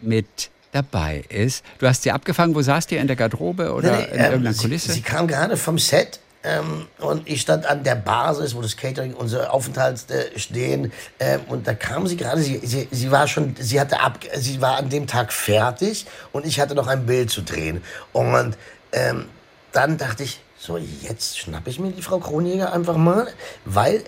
mit 0.00 0.50
dabei 0.72 1.24
ist. 1.28 1.64
Du 1.78 1.86
hast 1.86 2.02
sie 2.02 2.12
abgefangen. 2.12 2.54
Wo 2.54 2.62
saßt 2.62 2.92
ihr? 2.92 3.00
In 3.00 3.06
der 3.06 3.16
Garderobe 3.16 3.72
oder 3.72 3.92
Nee, 3.92 3.96
nee, 3.96 4.04
in 4.04 4.18
ähm, 4.18 4.24
irgendeiner 4.32 4.56
Kulisse? 4.56 4.88
Sie, 4.88 4.94
sie 4.94 5.02
kam 5.02 5.26
gerade 5.26 5.56
vom 5.56 5.78
Set 5.78 6.20
ähm, 6.46 6.86
und 6.98 7.28
ich 7.28 7.40
stand 7.40 7.66
an 7.66 7.82
der 7.82 7.96
Basis, 7.96 8.54
wo 8.54 8.62
das 8.62 8.76
Catering, 8.76 9.14
unsere 9.14 9.50
Aufenthalte 9.50 10.32
äh, 10.32 10.38
stehen. 10.38 10.92
Ähm, 11.18 11.40
und 11.48 11.66
da 11.66 11.74
kam 11.74 12.06
sie 12.06 12.16
gerade. 12.16 12.40
Sie, 12.40 12.60
sie, 12.62 12.88
sie 12.90 13.10
war 13.10 13.26
schon, 13.26 13.56
sie 13.58 13.80
hatte 13.80 14.00
ab, 14.00 14.20
sie 14.36 14.60
war 14.60 14.76
an 14.76 14.88
dem 14.88 15.06
Tag 15.06 15.32
fertig 15.32 16.06
und 16.32 16.46
ich 16.46 16.60
hatte 16.60 16.74
noch 16.74 16.86
ein 16.86 17.04
Bild 17.04 17.30
zu 17.30 17.42
drehen. 17.42 17.82
Und 18.12 18.56
ähm, 18.92 19.26
dann 19.72 19.98
dachte 19.98 20.22
ich, 20.22 20.40
so 20.56 20.78
jetzt 20.78 21.38
schnappe 21.38 21.70
ich 21.70 21.80
mir 21.80 21.90
die 21.90 22.02
Frau 22.02 22.18
Kronjäger 22.18 22.72
einfach 22.72 22.96
mal, 22.96 23.26
weil 23.64 24.04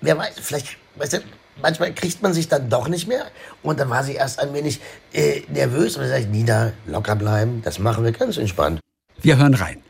wer 0.00 0.18
weiß, 0.18 0.34
vielleicht, 0.40 0.76
weißt 0.96 1.14
du, 1.14 1.18
manchmal 1.62 1.92
kriegt 1.94 2.22
man 2.22 2.32
sich 2.32 2.48
dann 2.48 2.68
doch 2.68 2.88
nicht 2.88 3.08
mehr. 3.08 3.26
Und 3.62 3.80
dann 3.80 3.90
war 3.90 4.04
sie 4.04 4.14
erst 4.14 4.38
ein 4.38 4.52
wenig 4.54 4.80
äh, 5.12 5.42
nervös. 5.48 5.96
Und 5.96 6.02
dann 6.02 6.10
sage 6.10 6.22
ich, 6.22 6.28
Nina, 6.28 6.72
locker 6.86 7.16
bleiben, 7.16 7.62
das 7.62 7.78
machen 7.78 8.04
wir 8.04 8.12
ganz 8.12 8.36
entspannt. 8.36 8.80
Wir 9.20 9.36
hören 9.36 9.54
rein. 9.54 9.82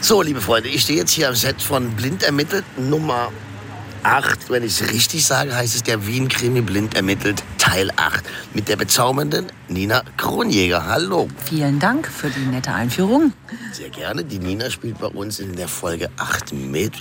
So, 0.00 0.22
liebe 0.22 0.40
Freunde, 0.40 0.68
ich 0.68 0.82
stehe 0.82 0.98
jetzt 0.98 1.12
hier 1.12 1.28
am 1.28 1.34
Set 1.34 1.60
von 1.60 1.90
Blind 1.90 2.22
ermittelt 2.22 2.64
Nummer 2.78 3.30
8. 4.02 4.50
Wenn 4.50 4.62
ich 4.62 4.80
es 4.80 4.90
richtig 4.90 5.24
sage, 5.24 5.54
heißt 5.54 5.74
es 5.74 5.82
der 5.82 6.06
Wien-Krimi 6.06 6.60
Blind 6.60 6.94
ermittelt 6.94 7.42
Teil 7.58 7.90
8. 7.96 8.24
Mit 8.54 8.68
der 8.68 8.76
bezaubernden 8.76 9.46
Nina 9.68 10.02
Kronjäger. 10.16 10.86
Hallo. 10.86 11.28
Vielen 11.44 11.78
Dank 11.78 12.08
für 12.08 12.30
die 12.30 12.46
nette 12.46 12.72
Einführung. 12.72 13.32
Sehr 13.72 13.90
gerne. 13.90 14.24
Die 14.24 14.38
Nina 14.38 14.70
spielt 14.70 14.98
bei 14.98 15.06
uns 15.06 15.38
in 15.38 15.54
der 15.56 15.68
Folge 15.68 16.08
8 16.16 16.52
mit. 16.52 16.92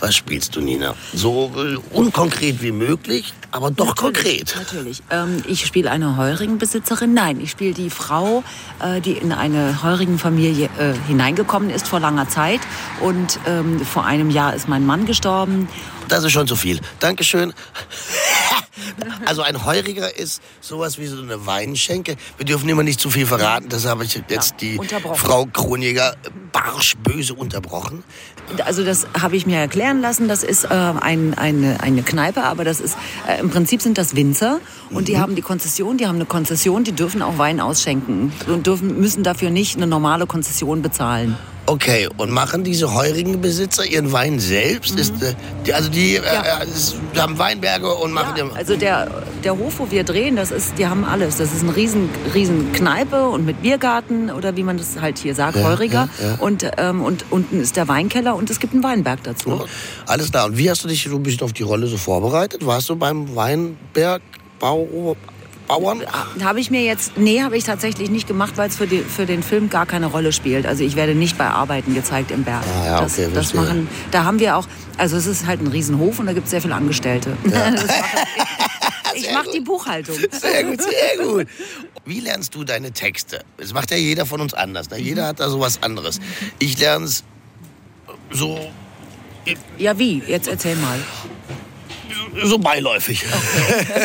Was 0.00 0.16
spielst 0.16 0.56
du, 0.56 0.60
Nina? 0.60 0.94
So 1.12 1.52
äh, 1.56 1.76
unkonkret 1.96 2.60
wie 2.62 2.72
möglich, 2.72 3.32
aber 3.52 3.70
doch 3.70 3.94
konkret. 3.94 4.54
Natürlich. 4.56 5.02
Ähm, 5.10 5.42
ich 5.46 5.64
spiele 5.64 5.90
eine 5.90 6.16
Heurigenbesitzerin. 6.16 7.14
Nein, 7.14 7.40
ich 7.40 7.52
spiele 7.52 7.74
die 7.74 7.90
Frau, 7.90 8.42
äh, 8.80 9.00
die 9.00 9.12
in 9.12 9.32
eine 9.32 9.82
Heurigenfamilie 9.82 10.68
äh, 10.78 10.94
hineingekommen 11.06 11.70
ist 11.70 11.86
vor 11.86 12.00
langer 12.00 12.28
Zeit. 12.28 12.60
Und 13.00 13.38
ähm, 13.46 13.80
vor 13.80 14.04
einem 14.04 14.30
Jahr 14.30 14.54
ist 14.54 14.68
mein 14.68 14.84
Mann 14.84 15.06
gestorben. 15.06 15.68
Das 16.08 16.24
ist 16.24 16.32
schon 16.32 16.46
zu 16.46 16.56
viel. 16.56 16.80
Dankeschön. 17.00 17.52
Also 19.24 19.42
ein 19.42 19.64
Heuriger 19.64 20.16
ist 20.16 20.42
sowas 20.60 20.98
wie 20.98 21.06
so 21.06 21.20
eine 21.20 21.46
Weinschenke. 21.46 22.16
Wir 22.36 22.44
dürfen 22.44 22.68
immer 22.68 22.82
nicht 22.82 23.00
zu 23.00 23.08
viel 23.08 23.26
verraten. 23.26 23.68
Das 23.68 23.86
habe 23.86 24.04
ich 24.04 24.20
jetzt 24.28 24.54
die 24.60 24.78
unterbrochen. 24.78 25.16
Frau 25.16 25.46
Kronjäger 25.46 26.16
barsch 26.52 26.94
böse 26.96 27.34
unterbrochen. 27.34 28.04
Also 28.64 28.84
das 28.84 29.06
habe 29.20 29.36
ich 29.36 29.46
mir 29.46 29.58
erklären 29.58 30.00
lassen. 30.00 30.28
Das 30.28 30.42
ist 30.42 30.64
äh, 30.64 30.68
ein, 30.68 31.34
eine, 31.34 31.80
eine 31.80 32.02
Kneipe, 32.02 32.42
aber 32.42 32.64
das 32.64 32.80
ist 32.80 32.96
äh, 33.28 33.40
im 33.40 33.50
Prinzip 33.50 33.80
sind 33.80 33.96
das 33.96 34.16
Winzer 34.16 34.60
und 34.90 35.08
die 35.08 35.18
haben 35.18 35.34
die 35.36 35.42
Konzession. 35.42 35.96
Die 35.96 36.06
haben 36.06 36.16
eine 36.16 36.26
Konzession. 36.26 36.84
Die 36.84 36.92
dürfen 36.92 37.22
auch 37.22 37.38
Wein 37.38 37.60
ausschenken 37.60 38.32
und 38.48 38.66
dürfen 38.66 39.00
müssen 39.00 39.22
dafür 39.22 39.50
nicht 39.50 39.76
eine 39.76 39.86
normale 39.86 40.26
Konzession 40.26 40.82
bezahlen. 40.82 41.38
Okay, 41.66 42.08
und 42.18 42.30
machen 42.30 42.62
diese 42.62 42.92
heurigen 42.92 43.40
Besitzer 43.40 43.86
ihren 43.86 44.12
Wein 44.12 44.38
selbst? 44.38 44.98
Ist, 44.98 45.22
äh, 45.22 45.34
die, 45.64 45.72
also 45.72 45.88
die, 45.88 46.16
äh, 46.16 46.22
Ja. 46.22 46.60
äh, 46.60 46.64
es- 46.64 46.94
die 47.14 47.18
haben 47.18 47.38
Weinberge 47.38 47.88
und 47.94 48.12
machen 48.12 48.36
Ja, 48.36 48.44
den... 48.44 48.54
also 48.54 48.76
der, 48.76 49.08
der 49.42 49.56
Hof, 49.56 49.78
wo 49.78 49.90
wir 49.90 50.04
drehen, 50.04 50.36
das 50.36 50.50
ist, 50.50 50.76
die 50.78 50.86
haben 50.86 51.06
alles. 51.06 51.38
Das 51.38 51.54
ist 51.54 51.62
eine 51.62 51.74
riesen, 51.74 52.10
riesen 52.34 52.72
Kneipe 52.72 53.28
und 53.30 53.46
mit 53.46 53.62
Biergarten 53.62 54.30
oder 54.30 54.56
wie 54.56 54.62
man 54.62 54.76
das 54.76 55.00
halt 55.00 55.16
hier 55.18 55.34
sagt, 55.34 55.56
Heuriger. 55.56 56.10
Und, 56.38 56.66
ähm, 56.76 57.02
und 57.02 57.24
unten 57.30 57.60
ist 57.60 57.76
der 57.76 57.88
Weinkeller 57.88 58.36
und 58.36 58.50
es 58.50 58.60
gibt 58.60 58.74
einen 58.74 58.82
Weinberg 58.82 59.22
dazu. 59.22 59.64
Alles 60.06 60.30
klar. 60.30 60.44
Und 60.46 60.58
wie 60.58 60.68
hast 60.70 60.84
du 60.84 60.88
dich 60.88 61.02
so 61.08 61.16
ein 61.16 61.22
bisschen 61.22 61.42
auf 61.44 61.54
die 61.54 61.62
Rolle 61.62 61.86
so 61.86 61.96
vorbereitet? 61.96 62.66
Warst 62.66 62.90
du 62.90 62.96
beim 62.96 63.34
Weinbergbau... 63.34 65.16
Bauern? 65.66 66.02
Habe 66.42 66.60
ich 66.60 66.70
mir 66.70 66.82
jetzt, 66.82 67.16
nee, 67.16 67.42
habe 67.42 67.56
ich 67.56 67.64
tatsächlich 67.64 68.10
nicht 68.10 68.26
gemacht, 68.28 68.52
weil 68.56 68.68
es 68.68 68.76
für, 68.76 68.86
die, 68.86 68.98
für 68.98 69.24
den 69.26 69.42
Film 69.42 69.70
gar 69.70 69.86
keine 69.86 70.06
Rolle 70.06 70.32
spielt. 70.32 70.66
Also 70.66 70.84
ich 70.84 70.94
werde 70.96 71.14
nicht 71.14 71.38
bei 71.38 71.46
Arbeiten 71.46 71.94
gezeigt 71.94 72.30
im 72.30 72.44
Berg. 72.44 72.62
Ah, 72.82 72.86
ja, 72.86 73.00
das, 73.00 73.18
okay, 73.18 73.28
das 73.32 73.54
machen, 73.54 73.88
da 74.10 74.24
haben 74.24 74.38
wir 74.40 74.56
auch, 74.56 74.66
also 74.98 75.16
es 75.16 75.26
ist 75.26 75.46
halt 75.46 75.60
ein 75.60 75.68
Riesenhof 75.68 76.18
und 76.18 76.26
da 76.26 76.32
gibt 76.32 76.44
es 76.46 76.50
sehr 76.50 76.60
viele 76.62 76.74
Angestellte. 76.74 77.36
Machen- 77.44 77.76
ich 79.16 79.22
sehr 79.22 79.32
mache 79.34 79.50
die 79.54 79.60
Buchhaltung. 79.60 80.16
Sehr 80.30 80.64
gut, 80.64 80.80
sehr 80.82 81.24
gut. 81.24 81.46
Wie 82.04 82.20
lernst 82.20 82.54
du 82.54 82.64
deine 82.64 82.90
Texte? 82.92 83.40
Das 83.56 83.72
macht 83.72 83.90
ja 83.90 83.96
jeder 83.96 84.26
von 84.26 84.40
uns 84.40 84.52
anders. 84.54 84.90
Ne? 84.90 84.98
Jeder 85.00 85.28
hat 85.28 85.40
da 85.40 85.48
sowas 85.48 85.78
anderes. 85.82 86.20
Ich 86.58 86.78
lerne 86.78 87.04
es 87.06 87.24
so, 88.30 88.58
Ja, 89.78 89.98
wie? 89.98 90.22
Jetzt 90.26 90.48
erzähl 90.48 90.76
mal. 90.76 90.98
So 92.42 92.58
beiläufig. 92.58 93.24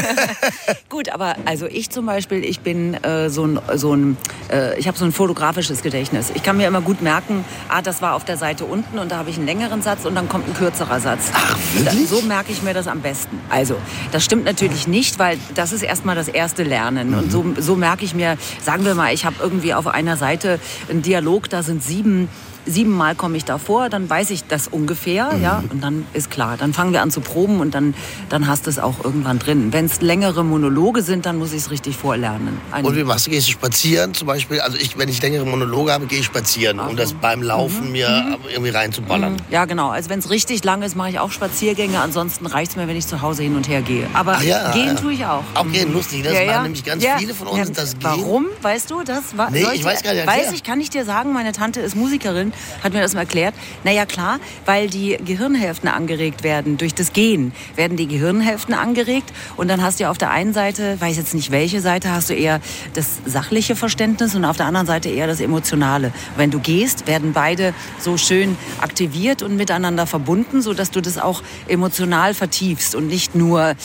Gut, 0.90 1.10
aber 1.10 1.36
also 1.46 1.66
ich 1.66 1.90
zum 1.90 2.06
Beispiel, 2.06 2.44
ich 2.44 2.60
bin 2.62 2.94
äh, 3.04 3.30
so 3.30 3.46
ein, 3.46 3.60
so 3.76 3.96
ein 3.96 4.18
äh, 4.52 4.78
ich 4.80 4.88
habe 4.88 4.98
so 4.98 5.06
ein 5.06 5.12
fotografisches 5.12 5.82
Gedächtnis. 5.82 6.32
Ich 6.34 6.44
kann 6.44 6.58
mir 6.58 6.68
immer 6.68 6.82
gut 6.82 7.02
merken, 7.02 7.46
ah, 7.70 7.82
das 7.82 8.02
war 8.02 8.16
auf 8.16 8.26
der 8.26 8.38
Seite 8.38 8.66
unten 8.66 9.00
und 9.00 9.12
da 9.12 9.18
habe 9.18 9.30
ich 9.30 9.38
einen 9.38 9.46
längeren 9.46 9.82
Satz 9.82 10.06
und 10.06 10.16
dann 10.16 10.30
kommt 10.30 10.48
ein 10.48 10.54
kürzerer 10.54 11.00
Satz. 11.00 11.32
Ach, 11.34 11.58
wirklich? 11.74 12.10
Da, 12.10 12.16
so 12.16 12.22
merke 12.22 12.52
ich 12.52 12.62
mir 12.62 12.74
das 12.74 12.88
am 12.88 13.02
besten. 13.02 13.40
Also, 13.50 13.76
das 14.12 14.24
stimmt 14.24 14.46
natürlich 14.46 14.88
nicht, 14.88 15.20
weil 15.20 15.38
das 15.56 15.72
ist 15.72 15.84
erstmal 15.84 16.16
das 16.16 16.28
erste 16.28 16.64
Lernen. 16.64 17.14
Und 17.14 17.32
so, 17.32 17.46
so 17.58 17.76
merke 17.76 18.06
ich 18.06 18.14
mir, 18.14 18.38
sagen 18.64 18.86
wir 18.86 18.96
mal, 18.96 19.14
ich 19.14 19.26
habe 19.26 19.36
irgendwie 19.40 19.74
auf 19.74 19.88
einer 19.88 20.18
Seite 20.18 20.60
einen 20.90 21.02
Dialog, 21.02 21.50
da 21.50 21.64
sind 21.64 21.84
sieben 21.84 22.30
Siebenmal 22.66 23.16
komme 23.16 23.38
ich 23.38 23.46
davor, 23.46 23.90
dann 23.90 24.10
weiß 24.10 24.30
ich 24.32 24.44
das 24.46 24.68
ungefähr, 24.68 25.32
ja, 25.42 25.64
und 25.72 25.82
dann 25.84 26.06
ist 26.14 26.30
klar. 26.30 26.56
Dann 26.58 26.74
fangen 26.74 26.94
wir 26.94 27.02
an 27.02 27.10
zu 27.12 27.22
proben 27.22 27.60
und 27.62 27.74
dann, 27.74 27.94
dann 28.30 28.48
hast 28.48 28.66
du 28.66 28.70
es 28.70 28.78
auch 28.80 29.04
irgendwann 29.04 29.40
drin. 29.40 29.74
Wenn 29.74 29.86
es 29.86 30.02
längere 30.02 30.44
Monologe 30.44 31.02
sind, 31.02 31.26
dann 31.26 31.38
muss 31.38 31.52
ich 31.52 31.60
es 31.60 31.72
richtig 31.72 31.96
vorlernen. 31.98 32.58
Ein- 32.72 32.86
Und 32.86 32.96
wie 32.96 33.04
machst 33.04 33.26
du? 33.28 33.32
Gehst 33.32 33.48
du 33.48 33.52
spazieren 33.54 34.14
zum 34.14 34.28
Beispiel? 34.28 34.60
Also 34.62 34.78
ich, 34.78 34.98
wenn 34.98 35.10
ich 35.10 35.22
längere 35.22 35.46
Monologe 35.46 35.92
habe, 35.94 36.06
gehe 36.06 36.20
ich 36.20 36.26
spazieren, 36.26 36.80
um 36.80 36.96
das 36.96 37.14
beim 37.14 37.42
Laufen 37.42 37.92
mir 37.92 38.38
irgendwie 38.52 38.70
reinzuballern. 38.72 39.38
Ja, 39.50 39.66
genau. 39.66 39.90
Also 39.90 40.10
wenn 40.10 40.20
es 40.20 40.30
richtig 40.30 40.64
lang 40.64 40.82
ist, 40.84 40.96
mache 40.96 41.10
ich 41.10 41.20
auch 41.20 41.32
Spaziergänge. 41.32 42.00
Ansonsten 42.00 42.46
reicht 42.46 42.72
es 42.72 42.78
mir, 42.78 42.88
wenn 42.88 42.96
ich 42.98 43.08
zu 43.08 43.22
Hause 43.22 43.44
hin 43.44 43.56
und 43.56 43.68
her 43.68 43.82
gehe. 43.82 44.06
Aber 44.14 44.42
ja, 44.44 44.72
gehen 44.72 44.88
ja. 44.88 44.94
tue 44.96 45.14
ich 45.14 45.26
auch. 45.26 45.44
Auch 45.56 45.68
gehen, 45.72 45.92
lustig. 45.94 46.24
Das 46.24 46.34
Ja, 46.34 46.46
machen 46.46 46.64
nämlich 46.64 46.84
ganz 46.84 47.04
viele 47.18 47.34
von 47.34 47.48
uns, 47.48 47.72
das 47.72 47.92
Gehen. 47.94 48.00
Warum? 48.04 48.46
Weißt 48.62 48.92
du 48.92 49.04
das? 49.04 49.36
Wa- 49.38 49.50
Nee, 49.50 49.66
ich 49.74 49.84
weiß 49.84 50.04
gar 50.04 50.14
nicht. 50.14 50.28
Weiß 50.28 50.52
ich, 50.52 50.64
kann 50.64 50.80
ich 50.82 50.90
dir 50.90 51.06
sagen, 51.06 51.34
meine 51.34 51.52
Tante 51.52 51.80
ist 51.80 51.96
Musikerin, 51.96 52.49
hat 52.84 52.94
mir 52.94 53.02
das 53.02 53.14
mal 53.14 53.22
erklärt. 53.22 53.54
Naja, 53.84 54.06
klar, 54.06 54.40
weil 54.66 54.90
die 54.90 55.18
Gehirnhälften 55.24 55.90
angeregt 55.90 56.44
werden. 56.44 56.78
Durch 56.78 56.94
das 56.94 57.14
Gehen 57.14 57.54
werden 57.76 57.98
die 57.98 58.08
Gehirnhälften 58.08 58.74
angeregt. 58.74 59.32
Und 59.58 59.68
dann 59.68 59.82
hast 59.82 60.00
du 60.00 60.04
ja 60.04 60.12
auf 60.12 60.18
der 60.18 60.32
einen 60.32 60.54
Seite, 60.54 61.00
weiß 61.00 61.18
jetzt 61.18 61.34
nicht 61.34 61.52
welche 61.52 61.82
Seite, 61.82 62.12
hast 62.12 62.30
du 62.30 62.34
eher 62.34 62.60
das 62.94 63.18
sachliche 63.26 63.76
Verständnis 63.76 64.36
und 64.36 64.46
auf 64.46 64.58
der 64.58 64.66
anderen 64.66 64.88
Seite 64.88 65.10
eher 65.10 65.28
das 65.28 65.40
emotionale. 65.40 66.12
Wenn 66.38 66.52
du 66.52 66.60
gehst, 66.60 67.08
werden 67.08 67.34
beide 67.34 67.74
so 68.00 68.18
schön 68.18 68.58
aktiviert 68.82 69.42
und 69.44 69.56
miteinander 69.56 70.08
verbunden, 70.08 70.62
sodass 70.62 70.92
du 70.92 71.02
das 71.02 71.18
auch 71.18 71.42
emotional 71.68 72.34
vertiefst 72.34 72.96
und 72.96 73.08
nicht 73.08 73.36
nur 73.36 73.76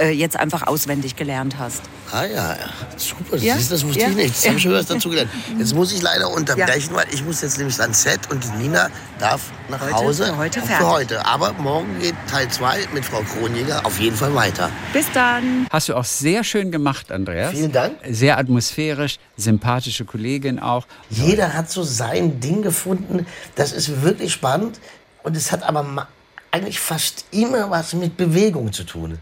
äh, 0.00 0.10
jetzt 0.12 0.36
einfach 0.36 0.66
auswendig 0.66 1.16
gelernt 1.16 1.56
hast. 1.58 1.82
Ah 2.10 2.24
ja, 2.24 2.56
super. 2.96 3.36
Ja? 3.36 3.56
Siehst, 3.56 3.70
das 3.70 3.84
wusste 3.84 4.00
Ja? 4.00 4.08
ich 4.08 4.14
nicht. 4.16 4.28
Jetzt 4.28 4.46
habe 4.46 4.56
ich 4.56 4.62
schon 4.62 4.72
was 4.74 4.86
dazu 4.86 5.10
gelernt. 5.10 5.30
Jetzt 5.58 5.74
muss 5.74 5.92
ich 5.92 6.00
leider 6.00 6.30
unterbrechen, 6.30 6.90
Ja. 6.92 6.96
weil 6.96 7.06
ich 7.12 7.22
muss 7.24 7.42
jetzt 7.42 7.58
nämlich 7.58 7.78
ans 7.80 8.02
Set 8.08 8.30
und 8.30 8.42
die 8.42 8.48
Nina 8.62 8.88
darf 9.18 9.50
nach 9.68 9.80
Heute- 9.82 9.94
Hause. 9.94 10.26
für 10.26 10.36
heute 10.38 10.60
fertig. 10.60 10.76
Für 10.78 10.86
heute. 10.88 11.26
Aber 11.26 11.52
morgen 11.54 11.98
geht 12.00 12.14
Teil 12.30 12.48
2 12.48 12.86
mit 12.94 13.04
Frau 13.04 13.20
Kronjäger 13.20 13.84
auf 13.84 14.00
jeden 14.00 14.16
Fall 14.16 14.34
weiter. 14.34 14.70
Bis 14.94 15.04
dann. 15.12 15.66
Hast 15.70 15.90
du 15.90 15.94
auch 15.94 16.06
sehr 16.06 16.42
schön 16.42 16.70
gemacht, 16.72 17.12
Andreas. 17.12 17.50
Vielen 17.50 17.70
Dank. 17.72 17.96
Sehr 18.08 18.38
atmosphärisch, 18.38 19.18
sympathische 19.36 20.06
Kollegin 20.06 20.58
auch. 20.58 20.86
Jeder 21.10 21.52
hat 21.52 21.70
so 21.70 21.82
sein 21.82 22.40
Ding 22.40 22.62
gefunden. 22.62 23.26
Das 23.56 23.72
ist 23.72 24.00
wirklich 24.02 24.32
spannend. 24.32 24.80
Und 25.22 25.36
es 25.36 25.52
hat 25.52 25.62
aber 25.62 26.08
eigentlich 26.50 26.80
fast 26.80 27.26
immer 27.30 27.70
was 27.70 27.92
mit 27.92 28.16
Bewegung 28.16 28.72
zu 28.72 28.84
tun. 28.84 29.18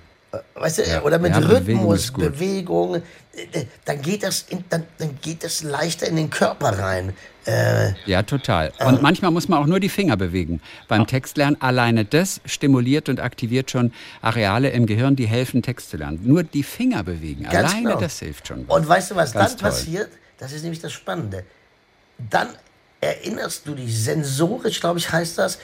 Äh, 0.54 0.60
Weißt 0.60 0.78
du, 0.78 0.82
Ja. 0.82 1.02
oder 1.02 1.18
mit 1.18 1.32
Ja, 1.32 1.38
Rhythmus. 1.38 2.12
Bewegung. 2.12 2.96
Äh, 2.96 3.00
äh, 3.52 3.66
Dann 3.84 4.00
geht, 4.02 4.22
das 4.22 4.46
in, 4.48 4.64
dann, 4.70 4.84
dann 4.98 5.18
geht 5.20 5.44
das 5.44 5.62
leichter 5.62 6.06
in 6.06 6.16
den 6.16 6.30
Körper 6.30 6.78
rein. 6.78 7.12
Äh, 7.46 7.92
Ja, 8.06 8.22
total. 8.22 8.72
Und 8.84 9.02
manchmal 9.02 9.30
muss 9.30 9.48
man 9.48 9.62
auch 9.62 9.66
nur 9.66 9.78
die 9.80 9.88
Finger 9.88 10.16
bewegen. 10.16 10.60
Beim 10.88 11.06
Textlernen 11.06 11.60
alleine 11.60 12.04
das 12.04 12.40
stimuliert 12.44 13.08
und 13.08 13.20
aktiviert 13.20 13.70
schon 13.70 13.92
Areale 14.22 14.70
im 14.70 14.86
Gehirn, 14.86 15.16
die 15.16 15.26
helfen, 15.26 15.62
Text 15.62 15.90
zu 15.90 15.96
lernen. 15.96 16.20
Nur 16.24 16.42
die 16.42 16.62
Finger 16.62 17.02
bewegen. 17.04 17.46
Alleine 17.46 17.82
genau. 17.90 18.00
das 18.00 18.18
hilft 18.18 18.48
schon. 18.48 18.64
Und 18.64 18.88
weißt 18.88 19.10
du, 19.12 19.16
was 19.16 19.32
Ganz 19.32 19.52
dann 19.52 19.60
toll. 19.60 19.70
passiert? 19.70 20.08
Das 20.38 20.52
ist 20.52 20.62
nämlich 20.62 20.80
das 20.80 20.92
Spannende. 20.92 21.44
Dann 22.18 22.48
erinnerst 23.00 23.66
du 23.68 23.74
dich, 23.74 23.96
sensorisch, 24.02 24.80
glaube 24.80 24.98
ich, 24.98 25.12
heißt 25.12 25.38
das, 25.38 25.58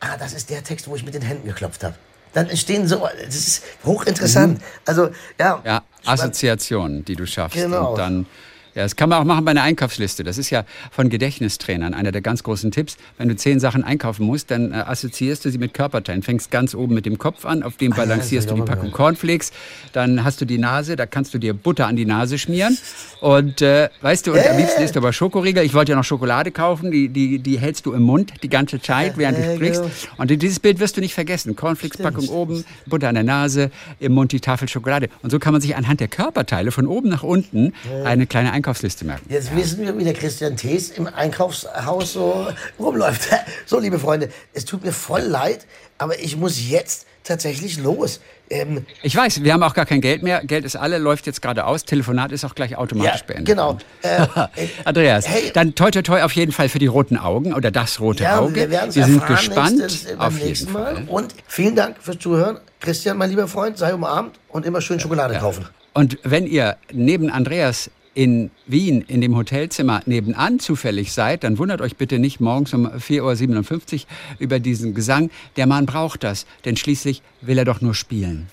ah, 0.00 0.16
das 0.18 0.32
ist 0.32 0.50
der 0.50 0.62
Text, 0.62 0.88
wo 0.88 0.96
ich 0.96 1.04
mit 1.04 1.14
den 1.14 1.22
Händen 1.22 1.46
geklopft 1.48 1.84
habe. 1.84 1.94
Dann 2.32 2.48
entstehen 2.48 2.86
so, 2.86 3.06
das 3.24 3.34
ist 3.34 3.62
hochinteressant. 3.84 4.60
Also, 4.84 5.10
ja. 5.38 5.56
Mhm. 5.56 5.62
Ja. 5.66 5.82
Assoziationen, 6.04 7.04
die 7.04 7.16
du 7.16 7.26
schaffst. 7.26 7.56
Genau. 7.56 7.90
Und 7.90 7.98
dann, 7.98 8.26
ja, 8.74 8.82
das 8.82 8.96
kann 8.96 9.08
man 9.08 9.18
auch 9.18 9.24
machen 9.24 9.44
bei 9.44 9.50
einer 9.50 9.62
Einkaufsliste. 9.62 10.24
Das 10.24 10.38
ist 10.38 10.50
ja 10.50 10.64
von 10.90 11.08
Gedächtnistrainern 11.08 11.94
einer 11.94 12.12
der 12.12 12.20
ganz 12.20 12.42
großen 12.42 12.70
Tipps. 12.70 12.96
Wenn 13.16 13.28
du 13.28 13.36
zehn 13.36 13.60
Sachen 13.60 13.84
einkaufen 13.84 14.26
musst, 14.26 14.50
dann 14.50 14.72
äh, 14.72 14.76
assoziierst 14.76 15.44
du 15.44 15.50
sie 15.50 15.58
mit 15.58 15.74
Körperteilen. 15.74 16.22
Fängst 16.22 16.50
ganz 16.50 16.74
oben 16.74 16.94
mit 16.94 17.06
dem 17.06 17.18
Kopf 17.18 17.44
an, 17.44 17.62
auf 17.62 17.76
dem 17.76 17.92
Ah, 17.92 17.96
balancierst 17.96 18.48
das 18.48 18.54
du 18.56 18.62
die 18.62 18.66
Packung 18.68 18.92
Cornflakes. 18.92 19.52
Dann 19.92 20.24
hast 20.24 20.40
du 20.40 20.44
die 20.44 20.58
Nase, 20.58 20.96
da 20.96 21.06
kannst 21.06 21.34
du 21.34 21.38
dir 21.38 21.54
Butter 21.54 21.86
an 21.86 21.96
die 21.96 22.04
Nase 22.04 22.38
schmieren. 22.38 22.76
Und 23.20 23.62
äh, 23.62 23.88
weißt 24.00 24.26
du, 24.26 24.32
und 24.32 24.46
am 24.46 24.56
liebsten 24.56 24.82
isst 24.82 24.94
du 24.94 25.00
aber 25.00 25.12
Schokoriegel. 25.12 25.64
Ich 25.64 25.74
wollte 25.74 25.92
ja 25.92 25.96
noch 25.96 26.04
Schokolade 26.04 26.50
kaufen, 26.50 26.90
die, 26.90 27.08
die, 27.08 27.38
die 27.38 27.58
hältst 27.58 27.86
du 27.86 27.92
im 27.92 28.02
Mund 28.02 28.32
die 28.42 28.48
ganze 28.48 28.80
Zeit, 28.80 29.16
während 29.16 29.38
du 29.38 29.54
sprichst. 29.56 29.82
genau. 29.82 29.92
Und 30.18 30.30
dieses 30.30 30.60
Bild 30.60 30.78
wirst 30.80 30.96
du 30.96 31.00
nicht 31.00 31.14
vergessen. 31.14 31.56
Cornflakes-Packung 31.56 32.28
oben, 32.28 32.64
Butter 32.86 33.08
an 33.08 33.14
der 33.14 33.24
Nase, 33.24 33.70
im 34.00 34.12
Mund 34.12 34.32
die 34.32 34.40
Tafel 34.40 34.68
Schokolade. 34.68 35.08
Und 35.22 35.30
so 35.30 35.38
kann 35.38 35.52
man 35.52 35.60
sich 35.60 35.76
anhand 35.76 36.00
der 36.00 36.08
Körperteile 36.08 36.70
von 36.70 36.86
oben 36.86 37.08
nach 37.08 37.22
unten 37.22 37.72
eine 38.04 38.26
kleine 38.26 38.52
Einkaufsliste 38.58 39.04
merken. 39.04 39.24
Jetzt 39.28 39.54
wissen 39.54 39.80
wir, 39.82 39.96
wie 39.96 40.04
der 40.04 40.14
Christian 40.14 40.56
Thees 40.56 40.90
im 40.90 41.06
Einkaufshaus 41.06 42.12
so 42.12 42.46
rumläuft. 42.78 43.28
So, 43.66 43.78
liebe 43.78 43.98
Freunde, 43.98 44.30
es 44.54 44.64
tut 44.64 44.82
mir 44.84 44.92
voll 44.92 45.20
leid, 45.22 45.66
aber 45.98 46.18
ich 46.18 46.36
muss 46.36 46.68
jetzt 46.70 47.06
tatsächlich 47.22 47.78
los. 47.78 48.20
Ähm, 48.50 48.86
Ich 49.02 49.14
weiß, 49.14 49.44
wir 49.44 49.52
haben 49.52 49.62
auch 49.62 49.74
gar 49.74 49.84
kein 49.86 50.00
Geld 50.00 50.22
mehr. 50.22 50.42
Geld 50.44 50.64
ist 50.64 50.74
alle, 50.76 50.96
läuft 50.98 51.26
jetzt 51.26 51.42
gerade 51.42 51.66
aus. 51.66 51.84
Telefonat 51.84 52.32
ist 52.32 52.44
auch 52.46 52.54
gleich 52.54 52.76
automatisch 52.76 53.20
Ja, 53.20 53.26
beendet. 53.26 53.46
genau. 53.46 53.78
Äh, 54.02 54.22
äh, 54.64 54.68
Andreas, 54.84 55.28
hey. 55.28 55.50
dann 55.52 55.74
toi 55.74 55.90
toi 55.90 56.00
toi 56.02 56.22
auf 56.22 56.32
jeden 56.32 56.52
Fall 56.52 56.68
für 56.70 56.78
die 56.78 56.86
roten 56.86 57.18
Augen 57.18 57.52
oder 57.52 57.70
das 57.70 58.00
rote 58.00 58.24
ja, 58.24 58.38
Auge. 58.40 58.70
wir 58.70 58.70
wir 58.94 59.04
sind 59.04 59.26
gespannt 59.26 59.78
nächstes, 59.78 60.10
äh, 60.10 60.16
auf 60.16 60.32
jeden 60.34 60.46
nächsten 60.48 60.72
Mal. 60.72 60.94
Fall. 60.94 61.04
Und 61.08 61.34
vielen 61.46 61.76
Dank 61.76 61.96
fürs 62.00 62.18
Zuhören. 62.18 62.58
Christian, 62.80 63.18
mein 63.18 63.28
lieber 63.30 63.46
Freund, 63.48 63.76
sei 63.76 63.92
umarmt 63.94 64.38
und 64.48 64.64
immer 64.64 64.80
schön 64.80 64.98
Schokolade 64.98 65.38
kaufen. 65.38 65.66
Und 65.92 66.18
wenn 66.22 66.46
ihr 66.46 66.76
neben 66.92 67.28
Andreas 67.30 67.90
in 68.18 68.50
Wien 68.66 69.04
in 69.06 69.20
dem 69.20 69.36
Hotelzimmer 69.36 70.02
nebenan 70.04 70.58
zufällig 70.58 71.12
seid, 71.12 71.44
dann 71.44 71.56
wundert 71.56 71.80
euch 71.80 71.94
bitte 71.94 72.18
nicht 72.18 72.40
morgens 72.40 72.74
um 72.74 72.84
4.57 72.84 73.94
Uhr 73.94 74.00
über 74.40 74.58
diesen 74.58 74.92
Gesang. 74.92 75.30
Der 75.56 75.68
Mann 75.68 75.86
braucht 75.86 76.24
das, 76.24 76.44
denn 76.64 76.76
schließlich 76.76 77.22
will 77.42 77.58
er 77.58 77.64
doch 77.64 77.80
nur 77.80 77.94
spielen. 77.94 78.46